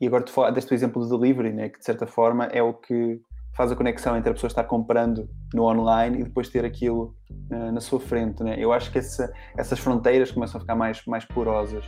e 0.00 0.06
agora 0.08 0.24
deste 0.50 0.72
o 0.72 0.74
exemplo 0.74 1.06
do 1.06 1.16
delivery, 1.16 1.52
né? 1.52 1.68
que 1.68 1.78
de 1.78 1.84
certa 1.84 2.04
forma 2.04 2.46
é 2.46 2.60
o 2.60 2.74
que 2.74 3.20
faz 3.56 3.70
a 3.70 3.76
conexão 3.76 4.16
entre 4.16 4.30
a 4.30 4.34
pessoa 4.34 4.48
estar 4.48 4.64
comprando 4.64 5.30
no 5.54 5.62
online 5.62 6.18
e 6.18 6.24
depois 6.24 6.48
ter 6.48 6.64
aquilo 6.64 7.14
uh, 7.52 7.70
na 7.70 7.80
sua 7.80 8.00
frente. 8.00 8.42
Né? 8.42 8.56
Eu 8.58 8.72
acho 8.72 8.90
que 8.90 8.98
essa, 8.98 9.32
essas 9.56 9.78
fronteiras 9.78 10.32
começam 10.32 10.58
a 10.58 10.60
ficar 10.60 10.74
mais, 10.74 11.04
mais 11.06 11.24
porosas 11.24 11.84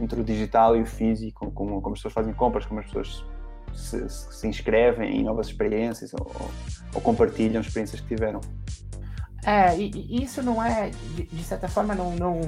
entre 0.00 0.20
o 0.20 0.24
digital 0.24 0.76
e 0.76 0.82
o 0.82 0.86
físico, 0.86 1.52
como, 1.52 1.80
como 1.80 1.94
as 1.94 2.00
pessoas 2.00 2.14
fazem 2.14 2.34
compras, 2.34 2.66
como 2.66 2.80
as 2.80 2.86
pessoas 2.86 3.24
se, 3.72 4.08
se 4.08 4.48
inscrevem 4.48 5.20
em 5.20 5.22
novas 5.22 5.46
experiências 5.46 6.12
ou, 6.14 6.28
ou, 6.94 7.00
compartilham 7.00 7.60
experiências 7.60 8.00
que 8.00 8.08
tiveram. 8.08 8.40
É, 9.44 9.76
e, 9.76 9.90
e 9.90 10.22
isso 10.22 10.42
não 10.42 10.62
é, 10.62 10.90
de, 10.90 11.24
de, 11.24 11.42
certa 11.42 11.66
forma, 11.66 11.94
não, 11.94 12.14
não, 12.14 12.40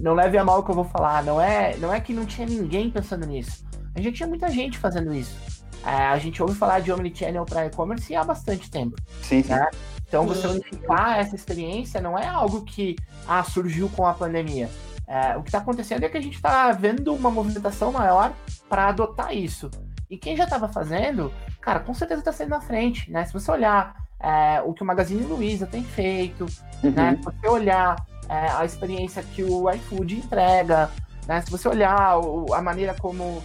não 0.00 0.14
leve 0.14 0.38
a 0.38 0.44
mal 0.44 0.60
o 0.60 0.62
que 0.62 0.70
eu 0.70 0.74
vou 0.74 0.84
falar. 0.84 1.24
Não 1.24 1.40
é, 1.40 1.76
não 1.78 1.92
é 1.92 2.00
que 2.00 2.12
não 2.12 2.24
tinha 2.24 2.46
ninguém 2.46 2.90
pensando 2.90 3.26
nisso. 3.26 3.64
A 3.94 4.00
gente 4.00 4.16
tinha 4.16 4.28
muita 4.28 4.48
gente 4.48 4.78
fazendo 4.78 5.12
isso. 5.12 5.36
É, 5.84 6.06
a 6.06 6.18
gente 6.18 6.40
ouve 6.40 6.54
falar 6.54 6.80
de 6.80 6.92
Omnichannel 6.92 7.44
para 7.44 7.66
e-commerce 7.66 8.14
há 8.14 8.22
bastante 8.22 8.70
tempo. 8.70 8.96
Sim, 9.20 9.42
sim. 9.42 9.52
Né? 9.52 9.68
Então, 10.06 10.26
você 10.26 10.46
unificar 10.46 11.18
essa 11.18 11.34
experiência 11.34 12.00
não 12.00 12.18
é 12.18 12.26
algo 12.26 12.62
que 12.62 12.94
ah, 13.26 13.42
surgiu 13.42 13.88
com 13.88 14.06
a 14.06 14.14
pandemia. 14.14 14.68
É, 15.06 15.36
o 15.36 15.42
que 15.42 15.48
está 15.48 15.58
acontecendo 15.58 16.04
é 16.04 16.08
que 16.08 16.16
a 16.16 16.20
gente 16.20 16.36
está 16.36 16.70
vendo 16.72 17.14
uma 17.14 17.30
movimentação 17.30 17.90
maior 17.90 18.32
para 18.68 18.88
adotar 18.88 19.34
isso. 19.34 19.70
E 20.08 20.16
quem 20.16 20.36
já 20.36 20.44
estava 20.44 20.68
fazendo, 20.68 21.32
cara, 21.60 21.80
com 21.80 21.94
certeza 21.94 22.20
está 22.20 22.32
saindo 22.32 22.50
na 22.50 22.60
frente. 22.60 23.10
Né? 23.10 23.24
Se 23.24 23.32
você 23.32 23.50
olhar 23.50 24.01
é, 24.22 24.62
o 24.64 24.72
que 24.72 24.82
o 24.82 24.86
Magazine 24.86 25.22
Luiza 25.22 25.66
tem 25.66 25.82
feito, 25.82 26.46
uhum. 26.82 26.90
né? 26.90 27.16
se 27.16 27.24
você 27.24 27.48
olhar 27.48 27.96
é, 28.28 28.50
a 28.52 28.64
experiência 28.64 29.22
que 29.22 29.42
o 29.42 29.70
iFood 29.70 30.16
entrega, 30.16 30.90
né? 31.26 31.40
se 31.42 31.50
você 31.50 31.68
olhar 31.68 32.18
o, 32.18 32.54
a 32.54 32.62
maneira 32.62 32.94
como 32.94 33.42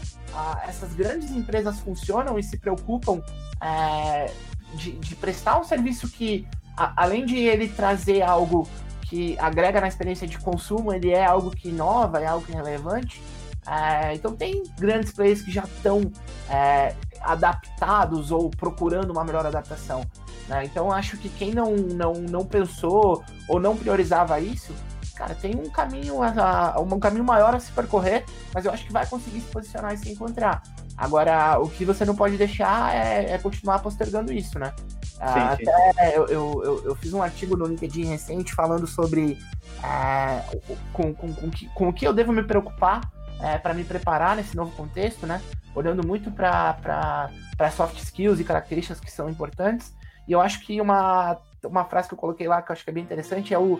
essas 0.67 0.93
grandes 0.93 1.31
empresas 1.31 1.79
funcionam 1.79 2.37
e 2.37 2.43
se 2.43 2.57
preocupam 2.57 3.21
é, 3.59 4.31
de, 4.75 4.91
de, 4.91 5.15
prestar 5.15 5.59
um 5.59 5.63
serviço 5.63 6.07
que, 6.09 6.47
a, 6.75 7.03
além 7.03 7.25
de 7.25 7.37
ele 7.37 7.67
trazer 7.67 8.21
algo 8.21 8.67
que 9.01 9.37
agrega 9.39 9.81
na 9.81 9.87
experiência 9.87 10.27
de 10.27 10.37
consumo, 10.37 10.93
ele 10.93 11.09
é 11.11 11.25
algo 11.25 11.49
que 11.49 11.69
inova, 11.69 12.19
é 12.19 12.27
algo 12.27 12.45
que 12.45 12.51
é 12.51 12.55
relevante. 12.55 13.21
É, 13.65 14.13
então 14.13 14.35
tem 14.35 14.63
grandes 14.77 15.11
players 15.11 15.41
que 15.41 15.51
já 15.51 15.63
estão 15.63 16.11
é, 16.49 16.93
adaptados 17.21 18.31
ou 18.31 18.49
procurando 18.49 19.11
uma 19.11 19.23
melhor 19.23 19.45
adaptação. 19.45 20.01
Né? 20.47 20.65
Então 20.65 20.91
acho 20.91 21.17
que 21.17 21.29
quem 21.29 21.53
não, 21.53 21.75
não, 21.75 22.13
não 22.13 22.45
pensou 22.45 23.23
ou 23.47 23.59
não 23.59 23.75
priorizava 23.75 24.39
isso 24.39 24.73
cara, 25.17 25.33
tem 25.33 25.55
um 25.55 25.69
caminho, 25.69 26.21
a, 26.21 26.79
um 26.79 26.99
caminho 26.99 27.23
maior 27.23 27.55
a 27.55 27.59
se 27.59 27.71
percorrer, 27.71 28.23
mas 28.53 28.65
eu 28.65 28.71
acho 28.71 28.85
que 28.85 28.93
vai 28.93 29.05
conseguir 29.05 29.41
se 29.41 29.47
posicionar 29.47 29.93
e 29.93 29.97
se 29.97 30.11
encontrar. 30.11 30.61
Agora, 30.95 31.59
o 31.59 31.69
que 31.69 31.83
você 31.83 32.05
não 32.05 32.15
pode 32.15 32.37
deixar 32.37 32.95
é, 32.95 33.33
é 33.33 33.37
continuar 33.37 33.79
postergando 33.79 34.31
isso, 34.31 34.57
né? 34.57 34.73
Ah, 35.19 35.55
sim, 35.57 35.65
sim. 35.65 35.71
Até 35.71 36.17
eu, 36.17 36.27
eu, 36.27 36.83
eu, 36.85 36.95
fiz 36.95 37.13
um 37.13 37.21
artigo 37.21 37.57
no 37.57 37.65
LinkedIn 37.65 38.05
recente 38.05 38.53
falando 38.53 38.85
sobre 38.85 39.37
é, 39.83 40.41
com, 40.93 41.13
com, 41.13 41.33
com, 41.33 41.49
que, 41.49 41.67
com 41.69 41.89
o 41.89 41.93
que 41.93 42.07
eu 42.07 42.13
devo 42.13 42.31
me 42.31 42.43
preocupar 42.43 43.01
é, 43.41 43.57
para 43.57 43.73
me 43.73 43.83
preparar 43.83 44.35
nesse 44.35 44.55
novo 44.55 44.71
contexto, 44.75 45.25
né? 45.25 45.41
Olhando 45.75 46.05
muito 46.05 46.31
para 46.31 47.29
soft 47.71 47.97
skills 47.97 48.39
e 48.39 48.43
características 48.43 48.99
que 48.99 49.11
são 49.11 49.29
importantes. 49.29 49.95
E 50.27 50.31
eu 50.31 50.41
acho 50.41 50.61
que 50.61 50.81
uma, 50.81 51.37
uma 51.63 51.85
frase 51.85 52.07
que 52.07 52.13
eu 52.13 52.17
coloquei 52.17 52.47
lá 52.47 52.61
que 52.61 52.71
eu 52.71 52.73
acho 52.73 52.83
que 52.83 52.89
é 52.89 52.93
bem 52.93 53.03
interessante 53.03 53.53
é 53.53 53.59
o 53.59 53.79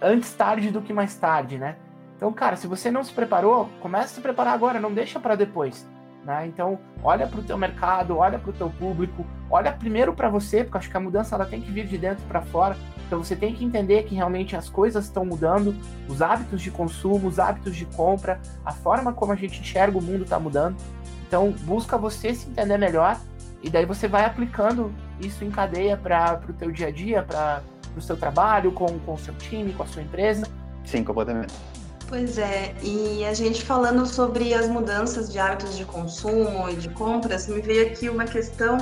antes 0.00 0.32
tarde 0.32 0.70
do 0.70 0.82
que 0.82 0.92
mais 0.92 1.14
tarde, 1.14 1.58
né? 1.58 1.76
Então, 2.16 2.32
cara, 2.32 2.56
se 2.56 2.66
você 2.66 2.90
não 2.90 3.02
se 3.02 3.12
preparou, 3.12 3.68
comece 3.80 4.06
a 4.06 4.08
se 4.16 4.20
preparar 4.20 4.54
agora, 4.54 4.78
não 4.78 4.92
deixa 4.92 5.18
para 5.18 5.34
depois. 5.34 5.86
Né? 6.24 6.46
Então, 6.46 6.78
olha 7.02 7.26
para 7.26 7.40
o 7.40 7.42
teu 7.42 7.58
mercado, 7.58 8.16
olha 8.16 8.38
para 8.38 8.50
o 8.50 8.52
teu 8.52 8.70
público, 8.70 9.26
olha 9.50 9.72
primeiro 9.72 10.14
para 10.14 10.28
você, 10.28 10.62
porque 10.62 10.78
acho 10.78 10.90
que 10.90 10.96
a 10.96 11.00
mudança 11.00 11.34
ela 11.34 11.44
tem 11.44 11.60
que 11.60 11.70
vir 11.70 11.86
de 11.86 11.98
dentro 11.98 12.24
para 12.26 12.40
fora. 12.42 12.76
Então, 13.12 13.22
você 13.22 13.36
tem 13.36 13.54
que 13.54 13.62
entender 13.62 14.04
que 14.04 14.14
realmente 14.14 14.56
as 14.56 14.70
coisas 14.70 15.04
estão 15.04 15.22
mudando, 15.22 15.76
os 16.08 16.22
hábitos 16.22 16.62
de 16.62 16.70
consumo, 16.70 17.28
os 17.28 17.38
hábitos 17.38 17.76
de 17.76 17.84
compra, 17.84 18.40
a 18.64 18.72
forma 18.72 19.12
como 19.12 19.32
a 19.32 19.36
gente 19.36 19.60
enxerga 19.60 19.98
o 19.98 20.00
mundo 20.00 20.24
está 20.24 20.40
mudando. 20.40 20.76
Então, 21.28 21.50
busca 21.64 21.98
você 21.98 22.34
se 22.34 22.48
entender 22.48 22.78
melhor 22.78 23.20
e 23.62 23.68
daí 23.68 23.84
você 23.84 24.08
vai 24.08 24.24
aplicando 24.24 24.90
isso 25.20 25.44
em 25.44 25.50
cadeia 25.50 25.94
para 25.94 26.40
o 26.48 26.54
teu 26.54 26.70
dia 26.70 26.86
a 26.86 26.90
dia, 26.90 27.22
para 27.22 27.62
o 27.94 28.00
seu 28.00 28.16
trabalho, 28.16 28.72
com, 28.72 28.98
com 29.00 29.12
o 29.12 29.18
seu 29.18 29.34
time, 29.34 29.74
com 29.74 29.82
a 29.82 29.86
sua 29.86 30.00
empresa. 30.00 30.46
Sim, 30.82 31.04
completamente. 31.04 31.52
Pois 32.08 32.38
é, 32.38 32.74
e 32.82 33.26
a 33.26 33.34
gente 33.34 33.62
falando 33.62 34.06
sobre 34.06 34.54
as 34.54 34.68
mudanças 34.68 35.30
de 35.30 35.38
hábitos 35.38 35.76
de 35.76 35.84
consumo 35.84 36.66
e 36.70 36.76
de 36.76 36.88
compras, 36.88 37.46
me 37.46 37.60
veio 37.60 37.88
aqui 37.88 38.08
uma 38.08 38.24
questão 38.24 38.78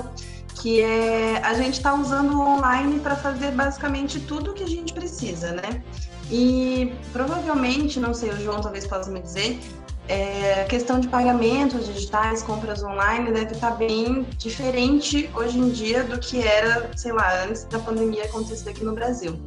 que 0.60 0.82
é 0.82 1.40
a 1.42 1.54
gente 1.54 1.74
está 1.74 1.94
usando 1.94 2.34
o 2.34 2.40
online 2.40 3.00
para 3.00 3.16
fazer 3.16 3.52
basicamente 3.52 4.20
tudo 4.20 4.50
o 4.50 4.54
que 4.54 4.62
a 4.62 4.68
gente 4.68 4.92
precisa, 4.92 5.52
né? 5.52 5.82
E 6.30 6.92
provavelmente, 7.12 7.98
não 7.98 8.12
sei, 8.12 8.30
o 8.30 8.36
João 8.40 8.60
talvez 8.60 8.86
possa 8.86 9.10
me 9.10 9.20
dizer, 9.20 9.58
é, 10.06 10.64
questão 10.64 11.00
de 11.00 11.08
pagamentos 11.08 11.86
digitais, 11.86 12.42
compras 12.42 12.82
online, 12.82 13.32
deve 13.32 13.52
estar 13.52 13.70
tá 13.70 13.76
bem 13.76 14.26
diferente 14.36 15.30
hoje 15.34 15.58
em 15.58 15.70
dia 15.70 16.04
do 16.04 16.18
que 16.18 16.42
era, 16.42 16.90
sei 16.96 17.12
lá, 17.12 17.44
antes 17.44 17.64
da 17.64 17.78
pandemia 17.78 18.24
acontecer 18.24 18.70
aqui 18.70 18.84
no 18.84 18.92
Brasil. 18.92 19.40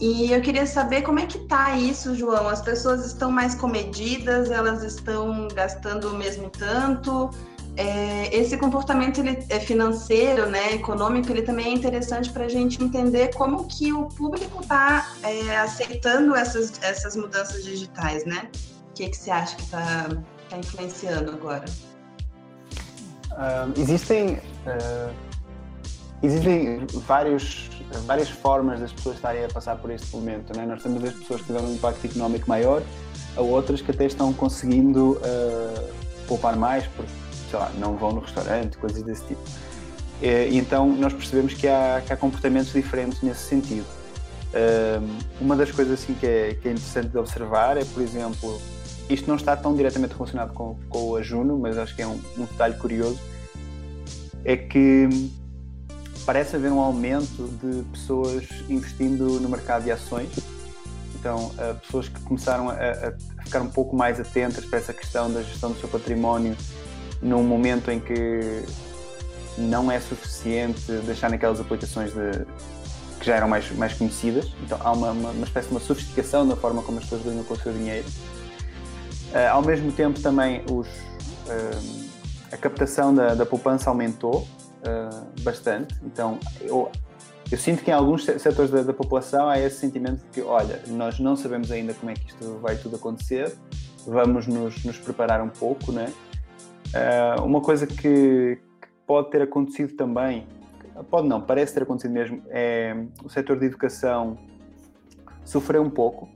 E 0.00 0.30
eu 0.30 0.40
queria 0.42 0.66
saber 0.66 1.02
como 1.02 1.18
é 1.18 1.26
que 1.26 1.38
tá 1.40 1.76
isso, 1.76 2.14
João. 2.14 2.48
As 2.48 2.60
pessoas 2.60 3.04
estão 3.06 3.30
mais 3.30 3.54
comedidas, 3.54 4.50
elas 4.50 4.82
estão 4.82 5.48
gastando 5.48 6.10
o 6.10 6.18
mesmo 6.18 6.50
tanto. 6.50 7.30
É, 7.76 8.34
esse 8.34 8.56
comportamento 8.56 9.20
ele 9.20 9.44
é 9.50 9.60
financeiro, 9.60 10.48
né, 10.48 10.72
econômico, 10.72 11.30
ele 11.30 11.42
também 11.42 11.66
é 11.66 11.72
interessante 11.72 12.30
para 12.32 12.46
a 12.46 12.48
gente 12.48 12.82
entender 12.82 13.34
como 13.34 13.66
que 13.66 13.92
o 13.92 14.06
público 14.06 14.62
está 14.62 15.12
é, 15.22 15.58
aceitando 15.58 16.34
essas, 16.34 16.80
essas 16.82 17.14
mudanças 17.14 17.62
digitais, 17.64 18.24
né? 18.24 18.48
O 18.90 18.92
que, 18.94 19.10
que 19.10 19.16
você 19.16 19.30
acha 19.30 19.56
que 19.56 19.62
está 19.62 20.08
tá 20.48 20.56
influenciando 20.56 21.32
agora? 21.32 21.66
Uh, 23.32 23.78
existem 23.78 24.36
uh, 24.36 25.14
existem 26.22 26.86
vários 27.06 27.68
várias 28.06 28.30
formas 28.30 28.80
das 28.80 28.90
pessoas 28.90 29.16
estarem 29.16 29.44
a 29.44 29.48
passar 29.48 29.76
por 29.76 29.90
este 29.90 30.14
momento. 30.16 30.56
Né? 30.56 30.64
Nós 30.64 30.82
temos 30.82 31.04
as 31.04 31.12
pessoas 31.12 31.40
que 31.42 31.46
tiveram 31.48 31.68
um 31.68 31.74
impacto 31.74 32.06
económico 32.06 32.48
maior, 32.48 32.82
a 33.36 33.40
outras 33.42 33.82
que 33.82 33.90
até 33.90 34.06
estão 34.06 34.32
conseguindo 34.32 35.12
uh, 35.12 35.92
poupar 36.26 36.56
mais, 36.56 36.86
porque 36.86 37.25
sei 37.50 37.58
lá, 37.58 37.70
não 37.78 37.96
vão 37.96 38.12
no 38.12 38.20
restaurante, 38.20 38.76
coisas 38.78 39.02
desse 39.02 39.24
tipo. 39.24 39.42
E, 40.22 40.56
então 40.56 40.88
nós 40.96 41.12
percebemos 41.12 41.54
que 41.54 41.68
há, 41.68 42.02
que 42.06 42.12
há 42.12 42.16
comportamentos 42.16 42.72
diferentes 42.72 43.22
nesse 43.22 43.42
sentido. 43.42 43.86
Uma 45.38 45.54
das 45.54 45.70
coisas 45.70 46.00
assim 46.00 46.14
que 46.14 46.26
é, 46.26 46.54
que 46.54 46.68
é 46.68 46.70
interessante 46.70 47.08
de 47.08 47.18
observar 47.18 47.76
é, 47.76 47.84
por 47.84 48.02
exemplo, 48.02 48.58
isto 49.08 49.28
não 49.28 49.36
está 49.36 49.56
tão 49.56 49.76
diretamente 49.76 50.14
relacionado 50.14 50.52
com, 50.52 50.76
com 50.88 51.10
o 51.10 51.16
ajuno, 51.16 51.58
mas 51.58 51.78
acho 51.78 51.94
que 51.94 52.02
é 52.02 52.06
um, 52.06 52.20
um 52.36 52.44
detalhe 52.44 52.74
curioso, 52.74 53.20
é 54.44 54.56
que 54.56 55.08
parece 56.24 56.56
haver 56.56 56.72
um 56.72 56.80
aumento 56.80 57.48
de 57.62 57.82
pessoas 57.84 58.44
investindo 58.68 59.40
no 59.40 59.48
mercado 59.48 59.84
de 59.84 59.92
ações. 59.92 60.30
Então, 61.14 61.46
uh, 61.46 61.74
pessoas 61.80 62.08
que 62.08 62.20
começaram 62.20 62.68
a, 62.68 62.74
a, 62.74 63.42
ficar 63.44 63.62
um 63.62 63.70
pouco 63.70 63.96
mais 63.96 64.20
atentas 64.20 64.64
para 64.64 64.78
essa 64.78 64.92
questão 64.92 65.32
da 65.32 65.42
gestão 65.42 65.72
do 65.72 65.78
seu 65.78 65.88
património 65.88 66.56
num 67.22 67.42
momento 67.42 67.90
em 67.90 68.00
que 68.00 68.64
não 69.58 69.90
é 69.90 69.98
suficiente 70.00 70.92
deixar 71.04 71.30
naquelas 71.30 71.60
aplicações 71.60 72.12
de, 72.12 72.46
que 73.18 73.26
já 73.26 73.36
eram 73.36 73.48
mais, 73.48 73.70
mais 73.72 73.94
conhecidas. 73.94 74.52
Então, 74.62 74.78
há 74.80 74.92
uma, 74.92 75.10
uma, 75.10 75.30
uma 75.30 75.44
espécie 75.44 75.68
de 75.68 75.74
uma 75.74 75.80
sofisticação 75.80 76.46
da 76.46 76.56
forma 76.56 76.82
como 76.82 76.98
as 76.98 77.04
pessoas 77.04 77.24
lidam 77.24 77.44
com 77.44 77.54
o 77.54 77.58
seu 77.58 77.72
dinheiro. 77.72 78.06
Uh, 79.32 79.50
ao 79.50 79.62
mesmo 79.62 79.90
tempo, 79.92 80.20
também 80.20 80.62
os, 80.70 80.86
uh, 80.86 82.06
a 82.52 82.56
captação 82.56 83.14
da, 83.14 83.34
da 83.34 83.46
poupança 83.46 83.90
aumentou 83.90 84.46
uh, 84.82 85.42
bastante. 85.42 85.94
Então, 86.04 86.38
eu, 86.60 86.90
eu 87.50 87.58
sinto 87.58 87.82
que 87.82 87.90
em 87.90 87.94
alguns 87.94 88.24
setores 88.24 88.70
da, 88.70 88.82
da, 88.82 88.92
população 88.92 89.48
há 89.48 89.58
esse 89.58 89.78
sentimento 89.78 90.18
de 90.18 90.28
que, 90.32 90.42
olha, 90.42 90.80
nós 90.88 91.18
não 91.18 91.36
sabemos 91.36 91.70
ainda 91.70 91.94
como 91.94 92.10
é 92.10 92.14
que 92.14 92.28
isto 92.28 92.58
vai 92.60 92.76
tudo 92.76 92.96
acontecer, 92.96 93.52
vamos 94.06 94.46
nos, 94.46 94.84
nos 94.84 94.98
preparar 94.98 95.42
um 95.42 95.48
pouco, 95.48 95.90
né? 95.90 96.12
Uh, 96.94 97.44
uma 97.44 97.60
coisa 97.60 97.86
que, 97.86 97.96
que, 97.96 98.88
pode 99.06 99.30
ter 99.30 99.42
acontecido 99.42 99.94
também, 99.94 100.46
pode 101.10 101.28
não, 101.28 101.40
parece 101.40 101.74
ter 101.74 101.82
acontecido 101.82 102.12
mesmo, 102.12 102.42
é 102.48 102.96
o 103.24 103.28
setor 103.28 103.58
de 103.58 103.66
educação 103.66 104.38
sofreu 105.44 105.82
um 105.82 105.90
pouco. 105.90 106.28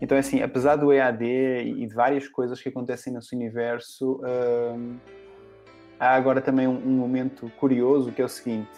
Então, 0.00 0.16
é 0.16 0.20
assim, 0.20 0.42
apesar 0.42 0.76
do 0.76 0.92
EAD 0.92 1.24
e 1.24 1.86
de 1.86 1.94
várias 1.94 2.26
coisas 2.26 2.60
que 2.60 2.70
acontecem 2.70 3.12
nesse 3.12 3.36
universo, 3.36 4.12
uh, 4.14 4.96
há 5.98 6.14
agora 6.14 6.40
também 6.40 6.66
um, 6.66 6.76
um 6.76 6.92
momento 6.92 7.52
curioso 7.60 8.10
que 8.10 8.22
é 8.22 8.24
o 8.24 8.28
seguinte: 8.28 8.70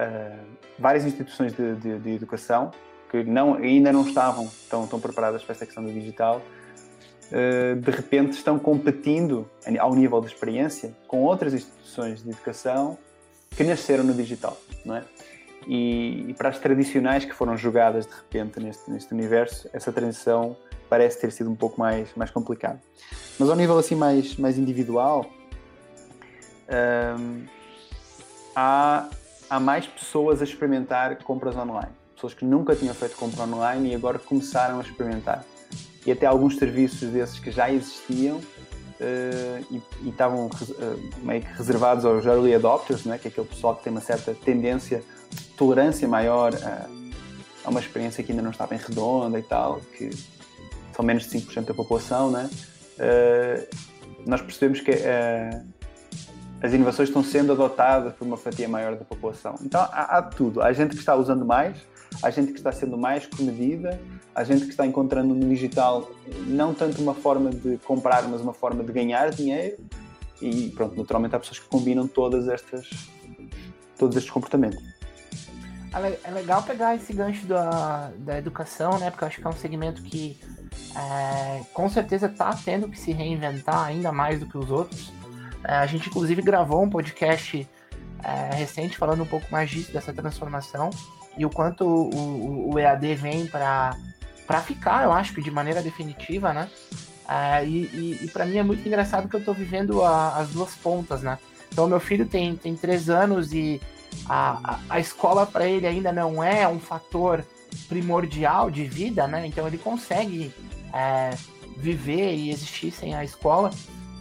uh, 0.00 0.46
várias 0.78 1.04
instituições 1.04 1.52
de, 1.52 1.74
de, 1.76 1.98
de, 1.98 2.10
educação 2.12 2.70
que 3.10 3.22
não, 3.22 3.54
ainda 3.54 3.92
não 3.92 4.08
estavam 4.08 4.50
tão, 4.70 4.86
tão 4.86 4.98
preparadas 4.98 5.44
para 5.44 5.52
esta 5.52 5.66
questão 5.66 5.84
do 5.84 5.92
digital, 5.92 6.40
de 7.30 7.90
repente 7.90 8.32
estão 8.32 8.58
competindo 8.58 9.48
ao 9.78 9.94
nível 9.94 10.20
de 10.20 10.28
experiência 10.28 10.94
com 11.08 11.22
outras 11.22 11.54
instituições 11.54 12.22
de 12.22 12.30
educação 12.30 12.96
que 13.56 13.64
nasceram 13.64 14.04
no 14.04 14.14
digital, 14.14 14.56
não 14.84 14.96
é? 14.96 15.04
E, 15.66 16.26
e, 16.28 16.34
para 16.34 16.48
as 16.48 16.58
tradicionais 16.58 17.24
que 17.24 17.32
foram 17.32 17.56
jogadas 17.56 18.06
de 18.06 18.12
repente 18.14 18.60
neste, 18.60 18.88
neste 18.88 19.12
universo, 19.12 19.68
essa 19.72 19.90
transição 19.92 20.56
parece 20.88 21.20
ter 21.20 21.32
sido 21.32 21.50
um 21.50 21.56
pouco 21.56 21.80
mais, 21.80 22.08
mais 22.14 22.30
complicada. 22.30 22.80
Mas 23.38 23.50
ao 23.50 23.56
nível 23.56 23.76
assim 23.76 23.96
mais, 23.96 24.36
mais 24.36 24.58
individual, 24.58 25.26
um, 27.18 27.44
há, 28.54 29.08
há 29.50 29.60
mais 29.60 29.86
pessoas 29.86 30.40
a 30.40 30.44
experimentar 30.44 31.16
compras 31.24 31.56
online. 31.56 31.90
Pessoas 32.14 32.32
que 32.32 32.44
nunca 32.44 32.76
tinham 32.76 32.94
feito 32.94 33.16
compra 33.16 33.42
online 33.42 33.90
e 33.90 33.94
agora 33.94 34.18
começaram 34.18 34.78
a 34.78 34.82
experimentar. 34.82 35.44
E 36.06 36.12
até 36.12 36.26
alguns 36.26 36.56
serviços 36.56 37.10
desses 37.10 37.38
que 37.38 37.50
já 37.50 37.70
existiam 37.70 38.36
uh, 38.36 39.66
e, 39.70 39.82
e, 40.02 40.08
estavam 40.08 40.46
uh, 40.46 40.50
meio 41.22 41.42
que 41.42 41.52
reservados 41.52 42.04
aos 42.04 42.24
early 42.24 42.54
adopters, 42.54 43.04
né? 43.04 43.18
que 43.18 43.28
é 43.28 43.30
aquele 43.30 43.46
pessoal 43.46 43.74
que 43.74 43.84
tem 43.84 43.90
uma 43.90 44.00
certa 44.00 44.32
tendência, 44.32 45.02
tolerância 45.56 46.06
maior 46.06 46.54
a, 46.54 46.86
a 47.64 47.70
uma 47.70 47.80
experiência 47.80 48.22
que 48.22 48.30
ainda 48.30 48.42
não 48.42 48.52
está 48.52 48.66
bem 48.66 48.78
redonda 48.78 49.38
e 49.38 49.42
tal, 49.42 49.80
que 49.96 50.10
são 50.94 51.04
menos 51.04 51.24
de 51.24 51.38
5% 51.40 51.64
da 51.64 51.74
população, 51.74 52.30
né? 52.30 52.48
Uh, 52.98 53.76
nós 54.26 54.40
percebemos 54.40 54.80
que 54.80 54.90
as 56.60 56.72
inovações 56.72 57.08
estão 57.08 57.22
sendo 57.22 57.52
adotadas 57.52 58.12
por 58.14 58.26
uma 58.26 58.36
fatia 58.36 58.68
maior 58.68 58.96
da 58.96 59.04
população. 59.04 59.54
Então 59.62 59.80
há, 59.80 60.18
há 60.18 60.22
tudo. 60.22 60.60
Há 60.60 60.72
gente 60.72 60.90
que 60.90 60.98
está 60.98 61.14
usando 61.14 61.44
mais, 61.44 61.76
há 62.22 62.30
gente 62.30 62.52
que 62.52 62.58
está 62.58 62.72
sendo 62.72 62.96
mais 62.96 63.26
comedida, 63.26 64.00
há 64.34 64.44
gente 64.44 64.64
que 64.64 64.70
está 64.70 64.86
encontrando 64.86 65.34
no 65.34 65.48
digital 65.48 66.10
não 66.46 66.74
tanto 66.74 67.00
uma 67.00 67.14
forma 67.14 67.50
de 67.50 67.78
comprar, 67.78 68.26
mas 68.28 68.40
uma 68.40 68.54
forma 68.54 68.82
de 68.82 68.92
ganhar 68.92 69.30
dinheiro. 69.30 69.76
E 70.40 70.70
pronto, 70.70 70.96
naturalmente 70.96 71.34
há 71.34 71.38
pessoas 71.38 71.58
que 71.58 71.68
combinam 71.68 72.06
todas 72.06 72.46
estas, 72.48 72.88
todos 73.98 74.16
estes 74.16 74.30
comportamentos. 74.30 74.82
É 76.24 76.30
legal 76.30 76.62
pegar 76.62 76.94
esse 76.94 77.10
gancho 77.14 77.46
da, 77.46 78.10
da 78.18 78.36
educação, 78.36 78.98
né? 78.98 79.10
Porque 79.10 79.24
eu 79.24 79.28
acho 79.28 79.40
que 79.40 79.46
é 79.46 79.48
um 79.48 79.54
segmento 79.54 80.02
que 80.02 80.38
é, 80.94 81.62
com 81.72 81.88
certeza 81.88 82.26
está 82.26 82.50
tendo 82.52 82.86
que 82.88 82.98
se 82.98 83.12
reinventar 83.12 83.86
ainda 83.86 84.12
mais 84.12 84.38
do 84.38 84.46
que 84.46 84.58
os 84.58 84.70
outros. 84.70 85.10
É, 85.64 85.76
a 85.76 85.86
gente, 85.86 86.10
inclusive, 86.10 86.42
gravou 86.42 86.82
um 86.82 86.90
podcast 86.90 87.66
é, 88.22 88.54
recente 88.54 88.98
falando 88.98 89.22
um 89.22 89.26
pouco 89.26 89.46
mais 89.50 89.70
disso, 89.70 89.90
dessa 89.90 90.12
transformação 90.12 90.90
e 91.36 91.44
o 91.44 91.50
quanto 91.50 91.84
o, 91.84 92.10
o, 92.14 92.74
o 92.74 92.78
EAD 92.78 93.14
vem 93.14 93.46
para 93.46 93.94
ficar, 94.64 95.04
eu 95.04 95.12
acho 95.12 95.34
que 95.34 95.42
de 95.42 95.50
maneira 95.50 95.82
definitiva, 95.82 96.52
né? 96.52 96.68
É, 97.28 97.64
e 97.64 97.84
e, 97.86 98.24
e 98.24 98.28
para 98.28 98.46
mim 98.46 98.58
é 98.58 98.62
muito 98.62 98.86
engraçado 98.86 99.28
que 99.28 99.34
eu 99.34 99.40
estou 99.40 99.54
vivendo 99.54 100.02
a, 100.04 100.36
as 100.36 100.50
duas 100.50 100.74
pontas, 100.74 101.22
né? 101.22 101.38
Então, 101.72 101.86
meu 101.86 102.00
filho 102.00 102.26
tem, 102.26 102.56
tem 102.56 102.74
três 102.74 103.10
anos 103.10 103.52
e 103.52 103.80
a, 104.28 104.60
a, 104.62 104.80
a 104.88 105.00
escola 105.00 105.44
para 105.44 105.66
ele 105.66 105.86
ainda 105.86 106.12
não 106.12 106.42
é 106.42 106.66
um 106.66 106.80
fator 106.80 107.44
primordial 107.88 108.70
de 108.70 108.84
vida, 108.84 109.26
né? 109.26 109.46
Então, 109.46 109.66
ele 109.66 109.76
consegue 109.76 110.54
é, 110.92 111.30
viver 111.76 112.34
e 112.34 112.50
existir 112.50 112.90
sem 112.90 113.14
a 113.14 113.24
escola. 113.24 113.70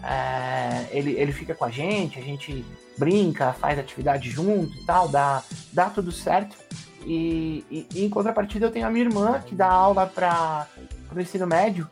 É, 0.03 0.87
ele, 0.91 1.11
ele 1.13 1.31
fica 1.31 1.55
com 1.55 1.65
a 1.65 1.71
gente, 1.71 2.19
a 2.19 2.21
gente 2.21 2.65
brinca, 2.97 3.53
faz 3.53 3.79
atividade 3.79 4.29
junto 4.29 4.75
e 4.77 4.85
tal, 4.85 5.07
dá, 5.07 5.43
dá 5.71 5.89
tudo 5.89 6.11
certo. 6.11 6.55
E, 7.05 7.63
e, 7.69 7.87
e 7.93 8.05
em 8.05 8.09
contrapartida 8.09 8.65
eu 8.65 8.71
tenho 8.71 8.87
a 8.87 8.89
minha 8.89 9.05
irmã 9.05 9.39
que 9.45 9.53
dá 9.53 9.67
aula 9.67 10.07
para 10.07 10.67
o 11.15 11.19
ensino 11.21 11.45
médio 11.45 11.87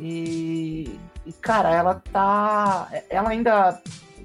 e, 0.00 0.98
e, 1.26 1.32
cara, 1.32 1.70
ela 1.70 2.02
tá. 2.10 2.88
Ela 3.10 3.30
ainda. 3.30 3.80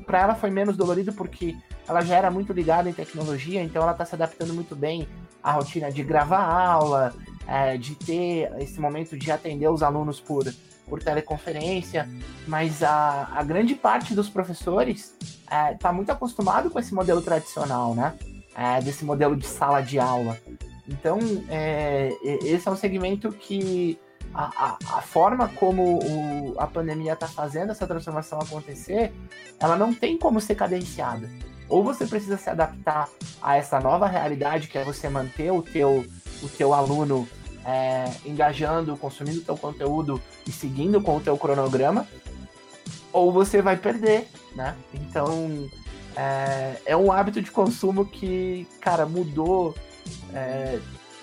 Para 0.06 0.21
ela 0.21 0.36
foi 0.36 0.50
menos 0.50 0.78
dolorido 0.78 1.12
porque 1.13 1.56
ela 1.88 2.02
já 2.02 2.15
era 2.15 2.32
muito 2.32 2.54
ligada 2.54 2.89
em 2.89 2.93
tecnologia, 2.93 3.62
então 3.62 3.82
ela 3.82 3.93
tá 3.93 4.06
se 4.06 4.15
adaptando 4.15 4.54
muito 4.54 4.76
bem 4.76 5.08
à 5.43 5.52
rotina 5.52 5.91
de 5.91 6.04
gravar 6.04 6.43
aula, 6.43 7.13
é, 7.48 7.76
de 7.78 7.95
ter 7.95 8.52
esse 8.60 8.80
momento 8.80 9.17
de 9.17 9.32
atender 9.32 9.67
os 9.67 9.84
alunos 9.84 10.19
por, 10.19 10.45
por 10.88 11.02
teleconferência, 11.02 12.08
mas 12.48 12.84
a, 12.84 13.30
a 13.34 13.43
grande 13.43 13.76
parte 13.76 14.13
dos 14.13 14.30
professores 14.30 15.15
está 15.71 15.89
é, 15.89 15.91
muito 15.91 16.12
acostumado 16.12 16.69
com 16.69 16.80
esse 16.80 16.93
modelo 16.93 17.21
tradicional, 17.21 17.95
né? 17.95 18.13
É, 18.56 18.80
desse 18.82 19.04
modelo 19.04 19.36
de 19.36 19.46
sala 19.46 19.82
de 19.82 20.00
aula. 20.00 20.39
Então, 20.88 21.20
é, 21.50 22.10
esse 22.24 22.68
é 22.68 22.72
um 22.72 22.76
segmento 22.76 23.32
que 23.32 24.00
a, 24.34 24.44
a, 24.65 24.98
a 24.98 25.02
forma 25.02 25.50
como 25.50 26.00
o, 26.00 26.56
a 26.58 26.68
pandemia 26.68 27.13
está 27.13 27.28
fazendo 27.28 27.72
essa 27.72 27.88
transformação 27.88 28.39
acontecer, 28.39 29.13
ela 29.60 29.76
não 29.76 29.94
tem 29.94 30.18
como 30.18 30.39
ser 30.39 30.56
cadenciada. 30.56 31.30
Ou 31.68 31.84
você 31.84 32.06
precisa 32.06 32.38
se 32.38 32.50
adaptar 32.50 33.10
a 33.41 33.58
essa 33.58 33.80
nova 33.80 34.08
realidade, 34.08 34.68
que 34.68 34.78
é 34.78 34.84
você 34.84 35.10
manter 35.10 35.52
o 35.52 35.62
teu, 35.62 36.06
o 36.44 36.48
teu 36.48 36.74
aluno 36.74 37.28
é, 37.65 38.06
engajando, 38.26 38.96
consumindo 38.96 39.39
o 39.39 39.44
teu 39.44 39.58
conteúdo 39.58 40.22
e 40.48 40.52
seguindo 40.52 41.02
com 41.02 41.18
o 41.18 41.22
teu 41.22 41.38
cronograma, 41.38 42.08
ou 43.12 43.32
você 43.32 43.62
vai 43.62 43.78
perder, 43.78 44.28
né? 44.56 44.76
Então, 44.94 45.68
é, 46.15 46.82
é 46.86 46.97
um 46.97 47.12
hábito 47.12 47.41
de 47.41 47.51
consumo 47.51 48.06
que, 48.06 48.67
cara, 48.80 49.06
mudou 49.06 49.75
é, 50.34 50.80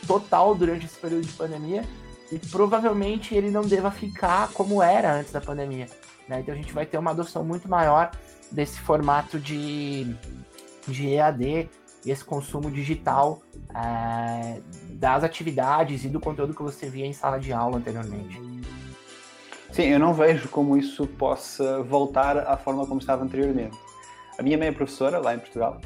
total 0.07 0.55
durante 0.55 0.87
esse 0.87 0.99
período 0.99 1.27
de 1.27 1.33
pandemia 1.33 1.85
e 2.31 2.39
provavelmente 2.39 3.35
ele 3.35 3.51
não 3.51 3.63
deva 3.63 3.91
ficar 3.91 4.49
como 4.53 4.83
era 4.83 5.15
antes 5.15 5.33
da 5.33 5.41
pandemia. 5.41 5.87
Né? 6.29 6.41
Então 6.41 6.55
a 6.55 6.57
gente 6.57 6.73
vai 6.73 6.87
ter 6.87 6.99
uma 6.99 7.11
adoção 7.11 7.45
muito 7.45 7.69
maior 7.69 8.11
desse 8.51 8.79
formato 8.81 9.39
de, 9.39 10.15
de 10.87 11.09
EAD 11.09 11.69
e 12.05 12.11
esse 12.11 12.25
consumo 12.25 12.71
digital 12.71 13.41
é, 13.75 14.61
das 14.91 15.25
atividades 15.25 16.05
e 16.05 16.09
do 16.09 16.21
conteúdo 16.21 16.55
que 16.55 16.63
você 16.63 16.89
via 16.89 17.07
em 17.07 17.13
sala 17.13 17.39
de 17.39 17.53
aula 17.53 17.79
anteriormente. 17.79 18.41
Sim, 19.71 19.85
eu 19.85 19.99
não 19.99 20.13
vejo 20.13 20.49
como 20.49 20.77
isso 20.77 21.07
possa 21.07 21.83
voltar 21.83 22.37
à 22.39 22.59
forma 22.59 22.87
como 22.87 23.01
estava 23.01 23.25
anteriormente. 23.25 23.77
A 24.39 24.43
minha 24.43 24.57
mãe 24.57 24.69
é 24.69 24.73
professora 24.73 25.19
lá 25.19 25.35
em 25.35 25.39
Portugal 25.39 25.81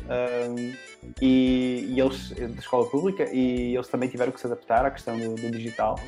um, 0.49 0.73
e, 1.21 1.87
e, 1.89 2.01
eles, 2.01 2.29
de 2.29 2.59
escola 2.59 2.89
pública, 2.89 3.29
e 3.33 3.75
eles 3.75 3.89
também 3.89 4.09
tiveram 4.09 4.31
que 4.33 4.41
se 4.41 4.47
adaptar 4.47 4.85
à 4.87 4.91
questão 4.91 5.19
do, 5.19 5.35
do 5.35 5.51
digital. 5.51 5.99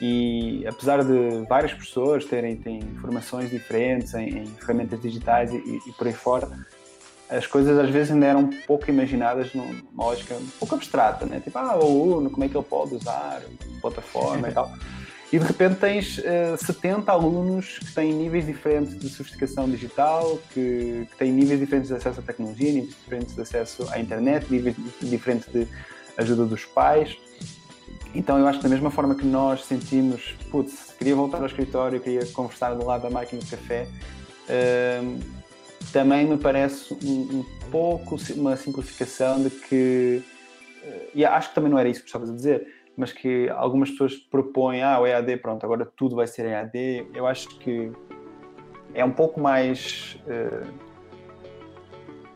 E 0.00 0.66
apesar 0.66 1.04
de 1.04 1.44
várias 1.48 1.72
pessoas 1.72 2.24
terem 2.24 2.56
têm 2.56 2.80
formações 3.00 3.50
diferentes 3.50 4.14
em, 4.14 4.40
em 4.40 4.46
ferramentas 4.46 5.00
digitais 5.00 5.52
e, 5.52 5.56
e, 5.56 5.92
por 5.92 6.06
aí 6.06 6.12
fora, 6.12 6.48
as 7.28 7.46
coisas 7.46 7.78
às 7.78 7.88
vezes 7.88 8.12
ainda 8.12 8.26
eram 8.26 8.50
pouco 8.66 8.90
imaginadas 8.90 9.54
numa 9.54 9.74
lógica 9.96 10.34
um 10.34 10.48
pouco 10.58 10.74
abstrata, 10.74 11.24
né? 11.26 11.40
Tipo, 11.40 11.58
ah, 11.58 11.76
o 11.76 11.82
aluno, 11.82 12.30
como 12.30 12.44
é 12.44 12.48
que 12.48 12.56
ele 12.56 12.64
pode 12.64 12.96
usar 12.96 13.40
plataforma 13.80 14.48
e 14.48 14.52
tal. 14.52 14.70
E 15.32 15.38
de 15.38 15.44
repente 15.44 15.76
tens 15.76 16.18
uh, 16.18 16.22
eh, 16.24 16.56
70 16.56 17.12
alunos 17.12 17.78
que 17.78 17.94
têm 17.94 18.12
níveis 18.12 18.46
diferentes 18.46 18.98
de 18.98 19.08
sofisticação 19.08 19.70
digital, 19.70 20.40
que, 20.52 21.06
que, 21.08 21.16
têm 21.16 21.30
níveis 21.30 21.60
diferentes 21.60 21.88
de 21.88 21.94
acesso 21.94 22.18
à 22.18 22.22
tecnologia, 22.22 22.72
níveis 22.72 22.96
diferentes 22.96 23.34
de 23.36 23.40
acesso 23.40 23.88
à 23.92 24.00
internet, 24.00 24.46
níveis 24.50 24.74
diferentes 25.00 25.48
de 25.52 25.68
ajuda 26.16 26.44
dos 26.46 26.64
pais. 26.64 27.16
Então 28.12 28.38
eu 28.38 28.46
acho 28.48 28.58
que 28.58 28.64
da 28.64 28.68
mesma 28.68 28.90
forma 28.90 29.14
que 29.14 29.24
nós 29.24 29.64
sentimos, 29.64 30.34
putz, 30.50 30.92
queria 30.98 31.14
voltar 31.14 31.38
ao 31.38 31.46
escritório, 31.46 32.00
queria 32.00 32.26
conversar 32.26 32.74
do 32.74 32.84
lado 32.84 33.02
da 33.02 33.10
máquina 33.10 33.40
de 33.40 33.48
café, 33.48 33.86
uh, 34.48 35.20
também 35.92 36.26
me 36.26 36.36
parece 36.36 36.92
um, 37.04 37.38
um, 37.38 37.46
pouco 37.70 38.16
uma 38.34 38.56
simplificação 38.56 39.42
de 39.42 39.50
que, 39.50 40.24
uh, 40.82 41.10
e 41.14 41.24
acho 41.24 41.50
que 41.50 41.54
também 41.54 41.70
não 41.70 41.78
era 41.78 41.88
isso 41.88 42.00
que 42.00 42.06
estavas 42.06 42.30
a 42.30 42.34
dizer, 42.34 42.79
mas 43.00 43.12
que 43.12 43.48
algumas 43.48 43.90
pessoas 43.90 44.14
propõem, 44.14 44.82
ah, 44.82 45.00
o 45.00 45.06
EAD, 45.06 45.38
pronto, 45.38 45.64
agora 45.64 45.88
tudo 45.96 46.14
vai 46.14 46.26
ser 46.26 46.44
EAD. 46.44 47.06
Eu 47.14 47.26
acho 47.26 47.48
que 47.58 47.90
é 48.92 49.02
um 49.02 49.10
pouco 49.10 49.40
mais 49.40 50.18
uh, 50.26 50.68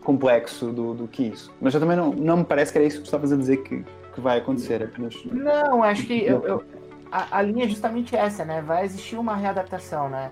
complexo 0.02 0.72
do, 0.72 0.94
do, 0.94 1.06
que 1.06 1.24
isso. 1.24 1.54
Mas 1.60 1.74
eu 1.74 1.80
também 1.80 1.98
não, 1.98 2.12
não 2.12 2.38
me 2.38 2.44
parece 2.44 2.72
que 2.72 2.78
era 2.78 2.86
isso 2.86 2.98
que 2.98 3.04
estavas 3.04 3.30
a 3.30 3.36
dizer 3.36 3.58
que, 3.58 3.84
que 4.14 4.20
vai 4.22 4.38
acontecer. 4.38 4.82
Apenas... 4.82 5.14
Não, 5.26 5.82
acho 5.82 6.06
que 6.06 6.24
eu, 6.24 6.42
eu, 6.44 6.64
a, 7.12 7.38
a, 7.38 7.42
linha 7.42 7.66
é 7.66 7.68
justamente 7.68 8.16
essa, 8.16 8.42
né? 8.42 8.62
Vai 8.62 8.86
existir 8.86 9.16
uma 9.16 9.36
readaptação, 9.36 10.08
né? 10.08 10.30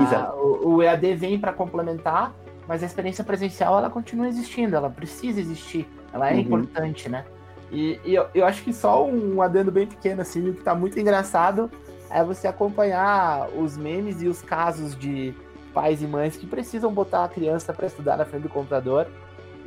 Exato. 0.00 0.36
o, 0.36 0.76
o 0.76 0.82
EAD 0.82 1.16
vem 1.16 1.38
para 1.40 1.52
complementar, 1.52 2.32
mas 2.68 2.84
a 2.84 2.86
experiência 2.86 3.24
presencial 3.24 3.76
ela 3.76 3.90
continua 3.90 4.28
existindo, 4.28 4.76
ela 4.76 4.88
precisa 4.88 5.40
existir, 5.40 5.86
ela 6.12 6.30
é 6.30 6.34
uhum. 6.34 6.40
importante, 6.40 7.08
né? 7.08 7.24
E, 7.72 7.98
e 8.04 8.14
eu, 8.14 8.28
eu, 8.34 8.44
acho 8.44 8.62
que 8.62 8.72
só 8.72 9.06
um 9.08 9.40
adendo 9.40 9.72
bem 9.72 9.86
pequeno, 9.86 10.20
assim, 10.20 10.50
o 10.50 10.54
que 10.54 10.62
tá 10.62 10.74
muito 10.74 11.00
engraçado 11.00 11.70
é 12.10 12.22
você 12.22 12.46
acompanhar 12.46 13.48
os 13.56 13.78
memes 13.78 14.20
e 14.20 14.28
os 14.28 14.42
casos 14.42 14.94
de 14.94 15.34
pais 15.72 16.02
e 16.02 16.06
mães 16.06 16.36
que 16.36 16.46
precisam 16.46 16.92
botar 16.92 17.24
a 17.24 17.28
criança 17.28 17.72
para 17.72 17.86
estudar 17.86 18.18
na 18.18 18.26
frente 18.26 18.42
do 18.42 18.50
computador. 18.50 19.08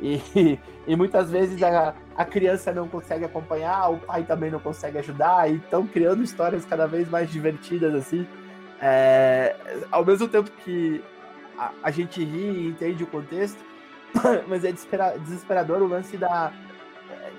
E, 0.00 0.20
e 0.86 0.94
muitas 0.94 1.32
vezes 1.32 1.60
a, 1.64 1.94
a 2.16 2.24
criança 2.24 2.72
não 2.72 2.86
consegue 2.86 3.24
acompanhar, 3.24 3.90
o 3.90 3.98
pai 3.98 4.22
também 4.22 4.52
não 4.52 4.60
consegue 4.60 4.98
ajudar, 4.98 5.50
e 5.50 5.56
estão 5.56 5.84
criando 5.84 6.22
histórias 6.22 6.64
cada 6.64 6.86
vez 6.86 7.10
mais 7.10 7.28
divertidas, 7.28 7.92
assim. 7.92 8.24
É, 8.80 9.56
ao 9.90 10.04
mesmo 10.04 10.28
tempo 10.28 10.48
que 10.64 11.02
a, 11.58 11.72
a 11.82 11.90
gente 11.90 12.22
ri 12.22 12.38
e 12.38 12.68
entende 12.68 13.02
o 13.02 13.06
contexto, 13.08 13.58
mas 14.46 14.64
é 14.64 14.70
desesperador 14.70 15.82
o 15.82 15.88
lance 15.88 16.16
da, 16.16 16.52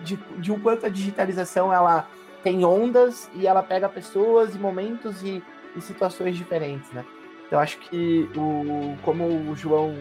de, 0.03 0.17
de 0.37 0.51
um 0.51 0.59
quanto 0.59 0.85
a 0.85 0.89
digitalização 0.89 1.73
ela 1.73 2.07
tem 2.43 2.63
ondas 2.63 3.29
e 3.35 3.47
ela 3.47 3.63
pega 3.63 3.89
pessoas 3.89 4.55
e 4.55 4.57
momentos 4.57 5.21
e, 5.23 5.43
e 5.75 5.81
situações 5.81 6.35
diferentes, 6.35 6.91
né? 6.91 7.03
Então 7.47 7.59
acho 7.59 7.77
que 7.79 8.29
o, 8.35 8.95
como 9.03 9.25
o 9.25 9.55
João 9.55 9.95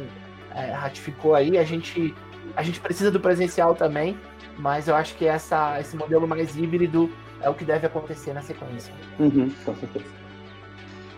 é, 0.55 0.73
ratificou 0.73 1.35
aí, 1.35 1.57
a 1.59 1.65
gente, 1.65 2.15
a 2.57 2.63
gente 2.63 2.81
precisa 2.81 3.11
do 3.11 3.21
presencial 3.21 3.75
também, 3.75 4.19
mas 4.59 4.89
eu 4.89 4.97
acho 4.97 5.15
que 5.15 5.27
essa, 5.27 5.81
esse 5.81 5.97
modelo 5.97 6.27
mais 6.27 6.57
híbrido 6.57 7.11
é 7.41 7.49
o 7.49 7.55
que 7.55 7.65
deve 7.65 7.87
acontecer 7.87 8.33
na 8.33 8.43
sequência. 8.43 8.93
Uhum, 9.19 9.51
com 9.65 9.75
certeza. 9.77 10.26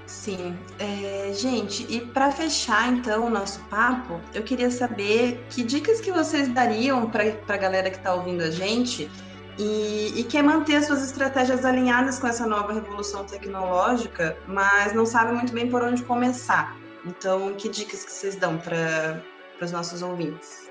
Sim. 0.09 0.59
É, 0.79 1.33
gente, 1.35 1.87
e 1.95 2.01
para 2.01 2.33
fechar 2.33 2.91
então 2.91 3.27
o 3.27 3.31
nosso 3.31 3.61
papo, 3.65 4.19
eu 4.33 4.43
queria 4.43 4.71
saber 4.71 5.45
que 5.51 5.63
dicas 5.63 6.01
que 6.01 6.11
vocês 6.11 6.49
dariam 6.49 7.11
para 7.11 7.25
a 7.47 7.57
galera 7.59 7.91
que 7.91 7.99
está 7.99 8.15
ouvindo 8.15 8.43
a 8.43 8.51
gente 8.51 9.11
e, 9.59 10.19
e, 10.19 10.25
quer 10.25 10.43
manter 10.43 10.77
as 10.77 10.87
suas 10.87 11.05
estratégias 11.05 11.63
alinhadas 11.65 12.19
com 12.19 12.27
essa 12.27 12.47
nova 12.47 12.73
revolução 12.73 13.25
tecnológica, 13.25 14.39
mas 14.47 14.95
não 14.95 15.05
sabe 15.05 15.33
muito 15.33 15.53
bem 15.53 15.69
por 15.69 15.83
onde 15.83 16.03
começar. 16.05 16.75
Então, 17.05 17.53
que 17.55 17.69
dicas 17.69 18.03
que 18.05 18.11
vocês 18.11 18.35
dão 18.35 18.57
para 18.57 19.21
os 19.61 19.73
nossos 19.73 20.01
ouvintes? 20.01 20.71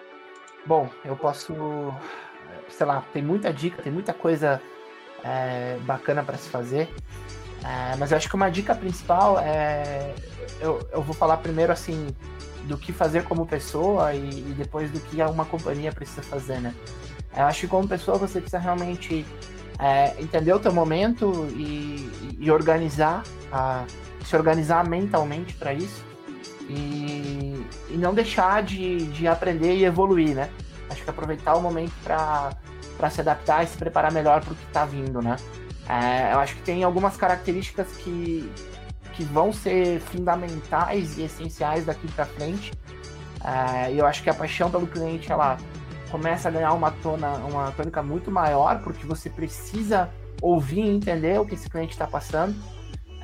Bom, 0.66 0.90
eu 1.06 1.16
posso, 1.16 1.54
sei 2.70 2.86
lá, 2.88 3.06
tem 3.14 3.22
muita 3.22 3.54
dica, 3.54 3.84
tem 3.84 3.92
muita 3.92 4.14
coisa 4.14 4.60
é, 5.24 5.78
bacana 5.82 6.24
para 6.24 6.38
se 6.38 6.50
fazer. 6.50 6.90
É, 7.64 7.96
mas 7.98 8.12
eu 8.12 8.18
acho 8.18 8.30
que 8.30 8.36
uma 8.36 8.50
dica 8.50 8.74
principal 8.76 9.40
é. 9.40 10.14
Eu, 10.60 10.88
eu 10.92 11.02
vou 11.02 11.14
falar 11.14 11.38
primeiro 11.38 11.72
assim 11.72 12.08
do 12.64 12.78
que 12.78 12.92
fazer 12.92 13.24
como 13.24 13.46
pessoa 13.46 14.14
e, 14.14 14.28
e 14.30 14.56
depois 14.58 14.92
do 14.92 15.00
que 15.00 15.22
uma 15.22 15.46
companhia 15.46 15.92
precisa 15.92 16.22
fazer, 16.22 16.60
né? 16.60 16.74
Eu 17.36 17.46
acho 17.46 17.62
que 17.62 17.68
como 17.68 17.88
pessoa 17.88 18.18
você 18.18 18.40
precisa 18.40 18.60
realmente 18.60 19.26
é, 19.80 20.20
entender 20.20 20.54
o 20.54 20.60
teu 20.60 20.74
momento 20.74 21.48
e, 21.52 22.38
e 22.40 22.52
organizar, 22.52 23.24
a, 23.52 23.86
se 24.26 24.36
organizar 24.36 24.88
mentalmente 24.88 25.54
para 25.54 25.74
isso 25.74 26.04
e, 26.68 27.64
e, 27.90 27.98
não 27.98 28.14
deixar 28.14 28.64
de, 28.64 29.06
de 29.08 29.28
aprender 29.28 29.76
e 29.76 29.86
evoluir, 29.86 30.36
né? 30.36 30.50
Acho 30.90 31.04
que 31.04 31.10
aproveitar 31.10 31.56
o 31.56 31.62
momento 31.62 31.94
para 32.04 33.10
se 33.10 33.22
adaptar 33.22 33.64
e 33.64 33.68
se 33.68 33.78
preparar 33.78 34.12
melhor 34.12 34.44
para 34.44 34.54
o 34.54 34.56
que 34.56 34.64
está 34.66 34.86
vindo, 34.86 35.22
né? 35.22 35.38
É, 35.90 36.34
eu 36.34 36.40
acho 36.40 36.56
que 36.56 36.62
tem 36.62 36.84
algumas 36.84 37.16
características 37.16 37.88
que, 37.98 38.52
que 39.14 39.24
vão 39.24 39.54
ser 39.54 40.00
fundamentais 40.02 41.18
e 41.18 41.24
essenciais 41.24 41.86
daqui 41.86 42.08
para 42.12 42.26
frente. 42.26 42.72
É, 43.44 43.94
eu 43.94 44.06
acho 44.06 44.22
que 44.22 44.30
a 44.30 44.34
paixão 44.34 44.70
pelo 44.70 44.88
cliente 44.88 45.32
ela 45.32 45.58
começa 46.12 46.48
a 46.50 46.52
ganhar 46.52 46.74
uma 46.74 46.92
tona, 46.92 47.34
uma 47.38 47.72
tônica 47.72 48.02
muito 48.02 48.32
maior, 48.32 48.82
porque 48.82 49.06
você 49.06 49.30
precisa 49.30 50.10
ouvir 50.42 50.82
e 50.82 50.90
entender 50.90 51.40
o 51.40 51.46
que 51.46 51.56
esse 51.56 51.70
cliente 51.70 51.94
está 51.94 52.08
passando. 52.08 52.56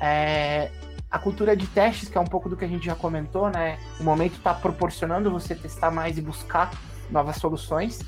É, 0.00 0.70
a 1.10 1.18
cultura 1.18 1.56
de 1.56 1.66
testes, 1.66 2.08
que 2.08 2.18
é 2.18 2.20
um 2.20 2.26
pouco 2.26 2.48
do 2.48 2.56
que 2.56 2.64
a 2.64 2.68
gente 2.68 2.86
já 2.86 2.94
comentou, 2.94 3.48
né? 3.48 3.78
O 4.00 4.02
momento 4.02 4.36
está 4.36 4.52
proporcionando 4.52 5.30
você 5.30 5.54
testar 5.54 5.90
mais 5.90 6.18
e 6.18 6.20
buscar 6.20 6.72
novas 7.10 7.36
soluções. 7.36 8.00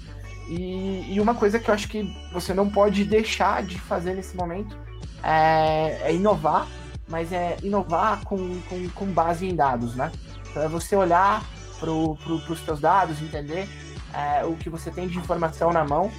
E, 0.49 1.15
e, 1.15 1.21
uma 1.21 1.35
coisa 1.35 1.59
que 1.59 1.69
eu 1.69 1.75
acho 1.75 1.89
que 1.89 2.09
você 2.33 2.55
não 2.55 2.71
pode 2.71 3.05
deixar 3.05 3.65
de 3.65 3.79
fazer 3.81 4.15
nesse 4.15 4.37
momento 4.37 4.77
é, 5.23 5.99
é 6.03 6.15
inovar, 6.15 6.69
mas 7.09 7.33
é 7.33 7.57
inovar 7.63 8.23
com, 8.25 8.61
com, 8.63 8.89
com, 8.91 9.07
base 9.07 9.47
em 9.47 9.55
dados, 9.55 9.97
né? 9.97 10.13
Então 10.49 10.63
é 10.63 10.69
você 10.69 10.95
olhar 10.95 11.45
para 11.81 11.87
pro, 11.87 12.37
os 12.49 12.61
seus 12.61 12.81
dados, 12.81 13.21
entender 13.21 13.69
é, 14.15 14.45
o 14.45 14.55
que 14.55 14.71
você 14.71 14.91
tem 14.91 15.09
de 15.09 15.19
informação 15.19 15.73
na 15.73 15.85
mão 15.85 16.11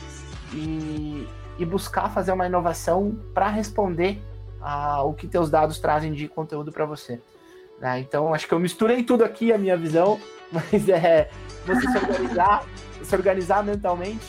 e, 0.54 1.26
e 1.58 1.66
buscar 1.66 2.10
fazer 2.10 2.32
uma 2.34 2.46
inovação 2.46 3.18
para 3.34 3.48
responder 3.48 4.22
a, 4.62 5.04
o 5.04 5.14
que 5.14 5.28
teus 5.28 5.50
dados 5.50 5.80
trazem 5.80 6.12
de 6.12 6.28
conteúdo 6.28 6.72
para 6.72 6.86
você. 6.86 7.22
Né? 7.80 8.00
Então, 8.00 8.34
acho 8.34 8.48
que 8.48 8.54
eu 8.54 8.60
misturei 8.60 9.04
tudo 9.04 9.24
aqui, 9.24 9.54
a 9.54 9.58
minha 9.58 9.78
visão, 9.78 10.20
mas 10.52 10.88
é 10.90 11.30
você 11.66 11.82
se 11.82 11.98
organizar, 11.98 12.66
se 13.08 13.16
organizar 13.16 13.64
mentalmente 13.64 14.26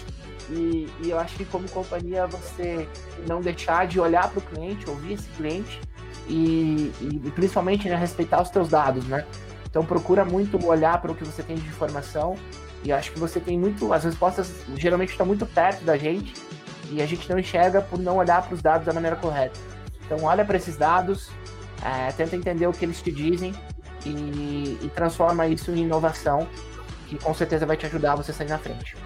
e, 0.50 0.88
e, 1.02 1.10
eu 1.10 1.18
acho 1.18 1.36
que 1.36 1.44
como 1.44 1.68
companhia 1.68 2.26
você 2.26 2.88
não 3.26 3.40
deixar 3.40 3.86
de 3.86 4.00
olhar 4.00 4.30
para 4.30 4.38
o 4.38 4.42
cliente, 4.42 4.88
ouvir 4.88 5.14
esse 5.14 5.28
cliente 5.30 5.80
e, 6.26 6.90
e 7.00 7.30
principalmente 7.34 7.88
né, 7.88 7.96
respeitar 7.96 8.40
os 8.40 8.48
teus 8.48 8.68
dados, 8.68 9.04
né? 9.06 9.26
Então 9.68 9.84
procura 9.84 10.24
muito 10.24 10.64
olhar 10.66 11.00
para 11.02 11.12
o 11.12 11.14
que 11.14 11.24
você 11.24 11.42
tem 11.42 11.56
de 11.56 11.66
informação 11.68 12.34
e 12.82 12.90
acho 12.90 13.12
que 13.12 13.18
você 13.18 13.38
tem 13.38 13.58
muito, 13.58 13.92
as 13.92 14.04
respostas 14.04 14.50
geralmente 14.76 15.10
estão 15.10 15.26
muito 15.26 15.44
perto 15.44 15.84
da 15.84 15.96
gente 15.98 16.32
e 16.90 17.02
a 17.02 17.06
gente 17.06 17.28
não 17.28 17.38
enxerga 17.38 17.82
por 17.82 17.98
não 17.98 18.16
olhar 18.16 18.40
para 18.42 18.54
os 18.54 18.62
dados 18.62 18.86
da 18.86 18.92
maneira 18.92 19.16
correta. 19.16 19.58
Então 20.06 20.24
olha 20.24 20.44
para 20.44 20.56
esses 20.56 20.78
dados, 20.78 21.28
é, 21.84 22.10
tenta 22.12 22.34
entender 22.34 22.66
o 22.66 22.72
que 22.72 22.86
eles 22.86 23.02
te 23.02 23.12
dizem 23.12 23.54
e, 24.06 24.78
e 24.82 24.90
transforma 24.94 25.46
isso 25.46 25.70
em 25.70 25.82
inovação, 25.82 26.48
que 27.08 27.16
com 27.16 27.32
certeza 27.32 27.64
vai 27.64 27.76
te 27.76 27.86
ajudar 27.86 28.12
a 28.12 28.16
você 28.16 28.32
sair 28.32 28.48
na 28.48 28.58
frente. 28.58 28.96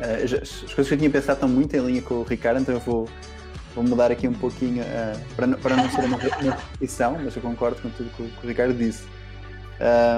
É, 0.00 0.22
as 0.24 0.28
coisas 0.74 0.88
que 0.88 0.94
eu 0.94 0.98
tinha 0.98 1.10
pensado 1.10 1.34
estão 1.34 1.48
muito 1.48 1.74
em 1.76 1.80
linha 1.80 2.02
com 2.02 2.14
o 2.14 2.22
Ricardo, 2.22 2.60
então 2.60 2.74
eu 2.74 2.80
vou, 2.80 3.08
vou 3.74 3.84
mudar 3.84 4.10
aqui 4.10 4.26
um 4.26 4.32
pouquinho 4.32 4.82
uh, 4.82 5.34
para, 5.34 5.48
para 5.58 5.76
não 5.76 5.90
ser 5.90 6.04
uma, 6.04 6.16
repetição, 6.16 7.18
mas 7.22 7.36
eu 7.36 7.42
concordo 7.42 7.80
com 7.82 7.90
tudo 7.90 8.08
que 8.10 8.22
o, 8.22 8.28
que 8.28 8.46
o 8.46 8.48
Ricardo 8.48 8.74
disse. 8.74 9.04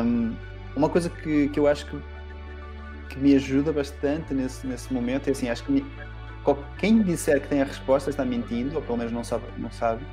Um, 0.04 0.34
uma 0.76 0.88
coisa 0.88 1.10
que, 1.10 1.48
que 1.48 1.58
eu 1.58 1.66
acho 1.66 1.86
que, 1.86 1.98
que 3.08 3.18
me 3.18 3.34
ajuda 3.34 3.72
bastante 3.72 4.32
nesse, 4.32 4.66
nesse 4.66 4.92
momento 4.92 5.28
é 5.28 5.32
assim, 5.32 5.48
acho 5.48 5.64
que 5.64 5.72
me, 5.72 5.84
quem 6.78 7.02
disser 7.02 7.40
que 7.40 7.48
tem 7.48 7.62
a 7.62 7.64
resposta 7.64 8.10
está 8.10 8.24
mentindo, 8.24 8.76
ou 8.76 8.82
pelo 8.82 8.98
menos 8.98 9.12
não 9.12 9.24
sabe. 9.24 9.44
Não 9.58 9.70
sabe. 9.70 10.04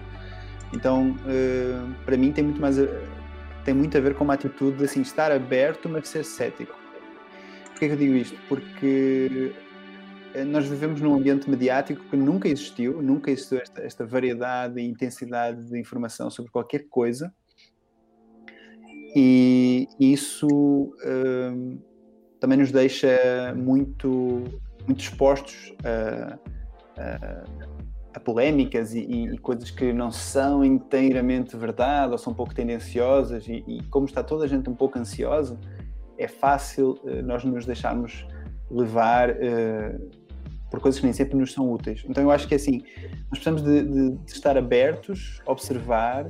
Então, 0.74 1.12
uh, 1.12 1.94
para 2.06 2.18
mim 2.18 2.32
tem 2.32 2.44
muito 2.44 2.60
mais 2.60 2.78
tem 3.68 3.74
muito 3.74 3.98
a 3.98 4.00
ver 4.00 4.16
com 4.16 4.24
uma 4.24 4.36
atitude 4.36 4.78
de 4.78 4.86
assim, 4.86 5.02
estar 5.02 5.30
aberto, 5.30 5.90
mas 5.90 6.08
ser 6.08 6.24
cético. 6.24 6.74
É 7.76 7.80
que 7.80 7.86
eu 7.86 7.98
digo 7.98 8.14
isto? 8.14 8.40
Porque 8.48 9.52
eh, 10.34 10.46
nós 10.46 10.66
vivemos 10.66 11.02
num 11.02 11.14
ambiente 11.14 11.50
mediático 11.50 12.02
que 12.06 12.16
nunca 12.16 12.48
existiu, 12.48 13.02
nunca 13.02 13.30
existiu 13.30 13.60
esta, 13.60 13.82
esta 13.82 14.06
variedade 14.06 14.80
e 14.80 14.88
intensidade 14.88 15.62
de 15.66 15.78
informação 15.78 16.30
sobre 16.30 16.50
qualquer 16.50 16.88
coisa. 16.88 17.30
E 19.14 19.86
isso 20.00 20.48
uh, 20.48 21.84
também 22.40 22.60
nos 22.60 22.72
deixa 22.72 23.54
muito 23.54 24.46
muito 24.88 25.02
expostos 25.02 25.74
a, 25.84 26.40
a, 26.98 27.44
a 28.18 28.20
polémicas 28.20 28.96
e, 28.96 29.00
e, 29.02 29.38
coisas 29.38 29.70
que 29.70 29.94
não 29.94 30.12
são 30.12 30.66
inteiramente 30.66 31.56
verdade 31.56 32.12
ou 32.12 32.18
são 32.18 32.34
um 32.34 32.36
pouco 32.36 32.54
tendenciosas 32.54 33.48
e, 33.48 33.64
e, 33.68 33.84
como 33.92 34.08
está 34.08 34.24
toda 34.24 34.46
a 34.46 34.48
gente 34.48 34.68
um 34.68 34.74
pouco 34.74 34.98
ansiosa, 34.98 35.60
é 36.18 36.28
fácil 36.28 37.00
uh, 37.04 37.22
nós 37.24 37.44
nos 37.44 37.64
deixarmos 37.64 38.28
levar 38.72 39.30
uh, 39.30 40.10
por 40.72 40.80
coisas 40.80 41.00
que 41.00 41.06
nem 41.06 41.14
sempre 41.14 41.38
nos 41.38 41.54
são 41.54 41.72
úteis. 41.72 42.04
Então 42.10 42.24
eu 42.24 42.32
acho 42.32 42.48
que 42.48 42.56
é 42.56 42.58
assim, 42.58 42.82
nós 43.30 43.40
precisamos 43.40 43.62
de, 43.62 43.84
de, 43.84 44.18
de 44.18 44.32
estar 44.32 44.58
abertos, 44.58 45.40
observar 45.46 46.28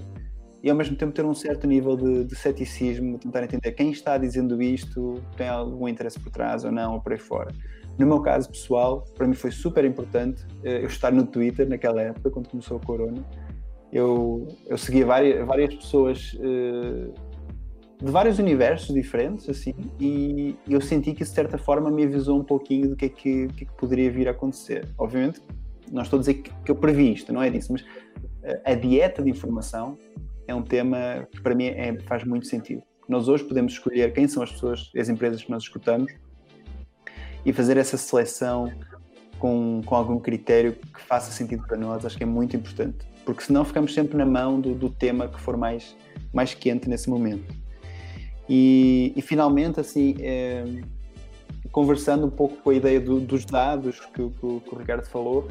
e 0.62 0.70
ao 0.70 0.76
mesmo 0.76 0.98
tempo 0.98 1.14
ter 1.14 1.24
um 1.26 1.34
certo 1.34 1.66
nível 1.66 1.96
de, 1.96 2.26
de 2.26 2.36
ceticismo, 2.36 3.18
tentar 3.18 3.44
entender 3.46 3.72
quem 3.72 3.92
está 3.92 4.18
dizendo 4.18 4.62
isto, 4.62 5.24
tem 5.38 5.48
algum 5.48 5.88
interesse 5.88 6.20
por 6.20 6.32
trás 6.32 6.66
ou 6.66 6.72
não, 6.72 6.96
ou 6.96 7.02
por 7.02 7.14
aí 7.14 7.20
fora. 7.20 7.54
No 7.98 8.06
meu 8.06 8.22
caso 8.22 8.50
pessoal, 8.50 9.06
para 9.16 9.28
mim 9.28 9.34
foi 9.34 9.52
super 9.52 9.84
importante 9.84 10.46
eh, 10.64 10.84
eu 10.84 10.88
estar 10.88 11.12
no 11.12 11.26
Twitter 11.26 11.68
naquela 11.68 12.02
época, 12.02 12.30
quando 12.30 12.48
começou 12.48 12.78
a 12.78 12.80
Corona. 12.80 13.26
Eu, 13.92 14.48
eu 14.68 14.78
seguia 14.78 15.06
várias, 15.06 15.46
várias 15.48 15.74
pessoas 15.74 16.34
uh, 16.34 17.14
de 18.04 18.12
vários 18.12 18.38
universos 18.38 18.94
diferentes, 18.94 19.50
assim, 19.50 19.74
e 20.00 20.56
eu 20.70 20.80
senti 20.80 21.14
que, 21.14 21.24
de 21.24 21.30
certa 21.30 21.58
forma, 21.58 21.90
me 21.90 22.04
avisou 22.04 22.40
um 22.40 22.44
pouquinho 22.44 22.90
do 22.90 22.96
que 22.96 23.06
é 23.06 23.10
que, 23.10 23.48
que, 23.48 23.64
é 23.64 23.68
que 23.68 23.74
poderia 23.78 24.12
vir 24.12 24.28
a 24.28 24.32
acontecer. 24.32 24.88
Obviamente, 24.98 25.42
não 25.92 26.04
estou 26.04 26.18
a 26.18 26.20
dizer 26.20 26.36
que, 26.36 26.52
que 26.66 26.70
eu 26.70 26.76
previ 26.76 27.14
isto, 27.14 27.34
não 27.34 27.42
é 27.42 27.50
disso, 27.50 27.72
mas 27.72 27.82
uh, 27.82 28.62
a 28.64 28.76
dieta 28.76 29.24
de 29.24 29.30
informação 29.32 29.98
é 30.48 30.54
um 30.54 30.62
tema 30.62 31.28
que, 31.32 31.42
para 31.42 31.56
mim, 31.56 31.66
é, 31.66 31.98
faz 32.02 32.24
muito 32.24 32.46
sentido. 32.46 32.84
Nós 33.10 33.28
hoje 33.28 33.44
podemos 33.46 33.74
escolher 33.74 34.14
quem 34.14 34.28
são 34.28 34.44
as 34.44 34.52
pessoas, 34.52 34.92
as 34.96 35.10
empresas 35.10 35.44
que 35.44 35.50
nós 35.50 35.64
escutamos, 35.64 36.14
e 37.46 37.54
fazer 37.54 37.78
essa 37.78 37.98
seleção 37.98 38.72
com, 39.40 39.82
com 39.86 39.96
algum 39.96 40.20
critério 40.20 40.74
que 40.74 41.02
faça 41.02 41.32
sentido 41.32 41.66
para 41.66 41.78
nós, 41.78 42.06
acho 42.06 42.18
que 42.18 42.24
é 42.24 42.28
muito 42.28 42.56
importante. 42.56 43.06
Porque 43.26 43.44
senão 43.44 43.66
ficamos 43.66 43.94
sempre 43.94 44.18
na 44.18 44.26
mão 44.26 44.60
do, 44.60 44.74
do 44.74 44.90
tema 44.90 45.28
que 45.28 45.40
for 45.40 45.58
mais, 45.58 45.96
mais 46.34 46.54
quente 46.54 46.90
nesse 46.90 47.10
momento. 47.10 47.54
E, 48.50 49.14
e 49.16 49.22
finalmente, 49.22 49.80
assim, 49.80 50.16
é, 50.20 50.64
conversando 51.72 52.26
um 52.26 52.30
pouco 52.30 52.56
com 52.58 52.70
a 52.70 52.74
ideia 52.74 53.00
do, 53.00 53.20
dos 53.20 53.46
dados 53.46 54.00
que, 54.00 54.30
que, 54.30 54.60
que, 54.62 54.76
o 54.76 54.78
Ricardo 54.78 55.06
falou, 55.06 55.48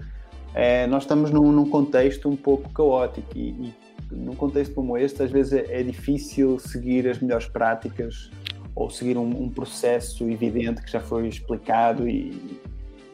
é, 0.55 0.87
nós 0.87 1.03
estamos 1.03 1.31
num, 1.31 1.53
num, 1.53 1.69
contexto 1.69 2.29
um 2.29 2.37
pouco 2.37 2.71
caótico 2.71 3.29
e, 3.37 3.51
e 3.51 3.75
num 4.11 4.35
contexto 4.35 4.75
como 4.75 4.97
este, 4.97 5.23
às 5.23 5.31
vezes 5.31 5.53
é, 5.53 5.81
é 5.81 5.83
difícil 5.83 6.59
seguir 6.59 7.07
as 7.09 7.19
melhores 7.19 7.47
práticas 7.47 8.31
ou 8.77 8.91
seguir 8.91 9.17
um, 9.17 9.45
um, 9.45 9.49
processo 9.49 10.29
evidente 10.29 10.83
que 10.83 10.93
já 10.93 11.01
foi 11.01 11.27
explicado 11.27 12.07
e, 12.07 12.61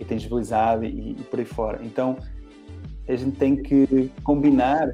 e 0.00 0.04
tangibilizado 0.04 0.84
e, 0.84 1.12
e 1.12 1.22
por 1.30 1.38
aí 1.38 1.44
fora. 1.44 1.80
Então, 1.84 2.18
a 3.08 3.14
gente 3.14 3.36
tem 3.36 3.54
que 3.54 4.10
combinar 4.24 4.92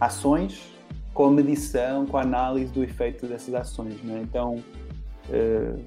ações 0.00 0.72
com 1.12 1.26
a 1.26 1.30
medição, 1.30 2.06
com 2.06 2.16
a 2.16 2.22
análise 2.22 2.72
do 2.72 2.82
efeito 2.82 3.26
dessas 3.26 3.54
ações. 3.54 3.94
É? 4.08 4.20
Então, 4.20 4.54
uh, 5.28 5.84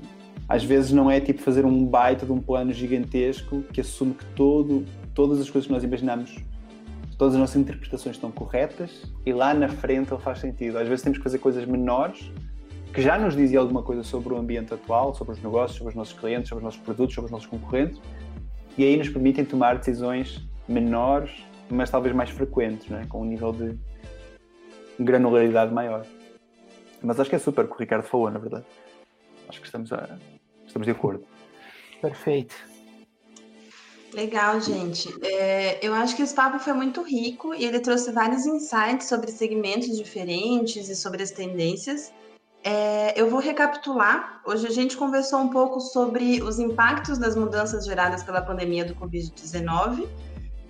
às 0.47 0.63
vezes 0.63 0.91
não 0.91 1.09
é 1.09 1.19
tipo 1.19 1.41
fazer 1.41 1.65
um 1.65 1.83
baita 1.83 2.25
de 2.25 2.31
um 2.31 2.39
plano 2.39 2.71
gigantesco 2.71 3.63
que 3.73 3.81
assume 3.81 4.13
que 4.13 4.25
todo, 4.35 4.85
todas 5.15 5.39
as 5.39 5.49
coisas 5.49 5.65
que 5.65 5.73
nós 5.73 5.83
imaginamos, 5.83 6.37
todas 7.17 7.33
as 7.33 7.39
nossas 7.39 7.55
interpretações 7.55 8.15
estão 8.15 8.29
corretas 8.29 9.11
e 9.25 9.33
lá 9.33 9.55
na 9.55 9.69
frente 9.69 10.13
ele 10.13 10.21
faz 10.21 10.39
sentido. 10.39 10.77
Às 10.77 10.87
vezes 10.87 11.01
temos 11.03 11.17
que 11.17 11.23
fazer 11.23 11.39
coisas 11.39 11.65
menores 11.65 12.31
que 12.93 13.01
já 13.01 13.17
nos 13.17 13.36
dizia 13.36 13.60
alguma 13.60 13.82
coisa 13.82 14.04
sobre 14.04 14.34
o 14.34 14.38
ambiente 14.38 14.73
atual, 14.73 15.13
sobre 15.15 15.34
os 15.34 15.41
negócios, 15.41 15.77
sobre 15.77 15.91
os 15.91 15.95
nossos 15.95 16.17
clientes, 16.17 16.49
sobre 16.49 16.62
os 16.62 16.65
nossos 16.65 16.82
produtos, 16.82 17.15
sobre 17.15 17.27
os 17.27 17.32
nossos 17.32 17.47
concorrentes, 17.47 18.01
e 18.77 18.84
aí 18.84 18.97
nos 18.97 19.10
permitem 19.10 19.45
tomar 19.45 19.77
decisões 19.77 20.41
menores, 20.67 21.32
mas 21.69 21.89
talvez 21.89 22.15
mais 22.15 22.30
frequentes, 22.30 22.88
né? 22.88 23.06
com 23.10 23.21
um 23.21 23.25
nível 23.25 23.54
de 23.54 23.77
granularidade 24.99 25.73
maior. 25.73 26.06
Mas 27.01 27.19
acho 27.19 27.30
que 27.30 27.36
é 27.36 27.39
super 27.39 27.65
o 27.65 27.67
que 27.67 27.73
o 27.73 27.77
Ricardo 27.77 28.04
falou, 28.04 28.30
na 28.30 28.39
verdade. 28.39 28.65
Acho 29.47 29.60
que 29.60 29.65
estamos, 29.65 29.91
a, 29.91 30.17
estamos 30.65 30.86
de 30.86 30.91
acordo. 30.91 31.25
Perfeito. 32.01 32.56
Legal, 34.13 34.60
gente. 34.60 35.10
É, 35.25 35.86
eu 35.86 35.93
acho 35.93 36.15
que 36.15 36.21
esse 36.21 36.36
papo 36.36 36.60
foi 36.60 36.73
muito 36.73 37.01
rico 37.01 37.55
e 37.55 37.63
ele 37.63 37.80
trouxe 37.80 38.11
vários 38.11 38.45
insights 38.45 39.07
sobre 39.07 39.32
segmentos 39.32 39.97
diferentes 39.97 40.89
e 40.89 40.95
sobre 40.95 41.24
as 41.24 41.32
tendências. 41.32 42.11
É, 42.64 43.20
eu 43.20 43.30
vou 43.30 43.39
recapitular. 43.39 44.41
Hoje 44.45 44.68
a 44.68 44.72
gente 44.72 44.95
conversou 44.95 45.39
um 45.39 45.49
pouco 45.49 45.80
sobre 45.80 46.41
os 46.43 46.59
impactos 46.59 47.18
das 47.18 47.36
mudanças 47.36 47.86
geradas 47.86 48.24
pela 48.24 48.41
pandemia 48.41 48.86
do 48.86 48.93
Covid-19 48.95 50.07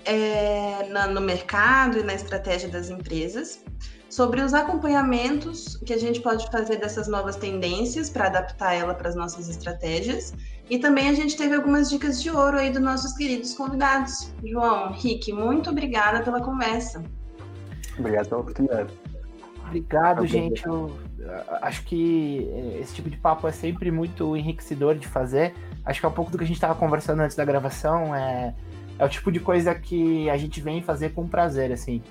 é, 0.06 0.88
no 1.08 1.22
mercado 1.22 2.00
e 2.00 2.04
na 2.04 2.14
estratégia 2.14 2.70
das 2.70 2.90
empresas, 2.90 3.64
sobre 4.10 4.42
os 4.42 4.54
acompanhamentos 4.54 5.78
que 5.86 5.94
a 5.94 5.98
gente 5.98 6.22
pode 6.22 6.50
fazer 6.50 6.78
dessas 6.78 7.08
novas 7.08 7.36
tendências 7.36 8.10
para 8.10 8.28
adaptar 8.28 8.74
ela 8.74 8.94
para 8.94 9.10
as 9.10 9.16
nossas 9.16 9.50
estratégias. 9.50 10.34
E 10.70 10.80
também 10.80 11.10
a 11.10 11.14
gente 11.14 11.36
teve 11.36 11.56
algumas 11.56 11.90
dicas 11.90 12.22
de 12.22 12.30
ouro 12.30 12.58
aí 12.58 12.70
dos 12.70 12.82
nossos 12.82 13.14
queridos 13.14 13.54
convidados. 13.54 14.34
João, 14.44 14.94
Rick, 14.94 15.32
muito 15.34 15.70
obrigada 15.70 16.24
pela 16.24 16.42
conversa. 16.42 17.04
Obrigado 18.00 18.30
pela 18.30 18.42
oportunidade. 18.42 18.94
Obrigado, 19.68 20.26
gente. 20.26 20.66
Eu 20.66 20.92
acho 21.62 21.84
que 21.84 22.48
eh, 22.52 22.80
esse 22.82 22.96
tipo 22.96 23.10
de 23.10 23.18
papo 23.18 23.48
é 23.48 23.52
sempre 23.52 23.92
muito 23.92 24.36
enriquecedor 24.36 24.96
de 24.96 25.08
fazer. 25.08 25.54
Acho 25.86 26.00
que 26.00 26.06
é 26.06 26.10
um 26.10 26.14
pouco 26.14 26.32
do 26.32 26.38
que 26.38 26.44
a 26.44 26.48
gente 26.48 26.58
estava 26.58 26.76
conversando 26.76 27.22
antes 27.22 27.36
da 27.36 27.46
gravação. 27.46 28.16
É, 28.16 28.54
é 28.98 29.06
o 29.06 29.10
tipo 29.10 29.32
de 29.32 29.40
coisa 29.40 29.74
que 29.74 30.30
a 30.30 30.38
gente 30.38 30.62
vem 30.62 30.82
fazer 30.82 31.10
com 31.10 31.28
prazer, 31.28 31.72
assim. 31.72 32.02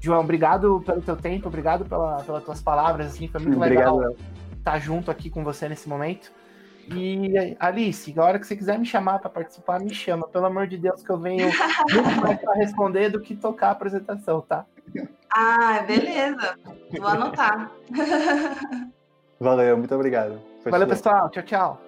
João, 0.00 0.20
obrigado 0.20 0.82
pelo 0.86 1.02
teu 1.02 1.16
tempo, 1.16 1.48
obrigado 1.48 1.84
pela, 1.84 2.22
pelas 2.22 2.44
tuas 2.44 2.62
palavras, 2.62 3.08
assim, 3.08 3.26
foi 3.26 3.40
muito 3.40 3.56
Obrigado. 3.56 3.96
legal 3.96 4.16
estar 4.56 4.78
junto 4.78 5.10
aqui 5.10 5.28
com 5.28 5.42
você 5.42 5.68
nesse 5.68 5.88
momento. 5.88 6.30
E 6.94 7.56
Alice, 7.60 8.14
a 8.18 8.24
hora 8.24 8.38
que 8.38 8.46
você 8.46 8.56
quiser 8.56 8.78
me 8.78 8.86
chamar 8.86 9.18
para 9.18 9.30
participar, 9.30 9.80
me 9.80 9.94
chama. 9.94 10.26
Pelo 10.28 10.46
amor 10.46 10.66
de 10.66 10.78
Deus, 10.78 11.02
que 11.02 11.10
eu 11.10 11.18
venho 11.18 11.48
muito 11.92 12.20
mais 12.20 12.40
para 12.40 12.54
responder 12.54 13.10
do 13.10 13.20
que 13.20 13.36
tocar 13.36 13.68
a 13.68 13.72
apresentação, 13.72 14.40
tá? 14.40 14.64
Ah, 15.30 15.84
beleza. 15.86 16.56
Vou 16.96 17.06
anotar. 17.08 17.70
Valeu, 19.38 19.76
muito 19.76 19.94
obrigado. 19.94 20.40
Foi 20.62 20.72
Valeu, 20.72 20.86
excelente. 20.86 20.88
pessoal. 20.88 21.30
Tchau, 21.30 21.42
tchau. 21.42 21.80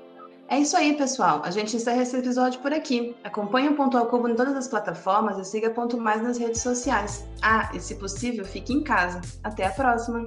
É 0.49 0.59
isso 0.59 0.77
aí, 0.77 0.97
pessoal. 0.97 1.43
A 1.45 1.51
gente 1.51 1.77
encerra 1.77 2.03
esse 2.03 2.17
episódio 2.17 2.61
por 2.61 2.73
aqui. 2.73 3.17
Acompanhe 3.23 3.69
o 3.69 3.77
Ponto 3.77 3.97
ao 3.97 4.07
Cubo 4.07 4.29
em 4.29 4.35
todas 4.35 4.57
as 4.57 4.67
plataformas 4.67 5.39
e 5.39 5.45
siga 5.45 5.71
Ponto 5.71 5.97
Mais 5.97 6.21
nas 6.23 6.39
redes 6.39 6.61
sociais. 6.61 7.25
Ah, 7.41 7.71
e 7.73 7.79
se 7.79 7.95
possível, 7.95 8.45
fique 8.45 8.73
em 8.73 8.83
casa. 8.83 9.21
Até 9.45 9.67
a 9.67 9.71
próxima! 9.71 10.27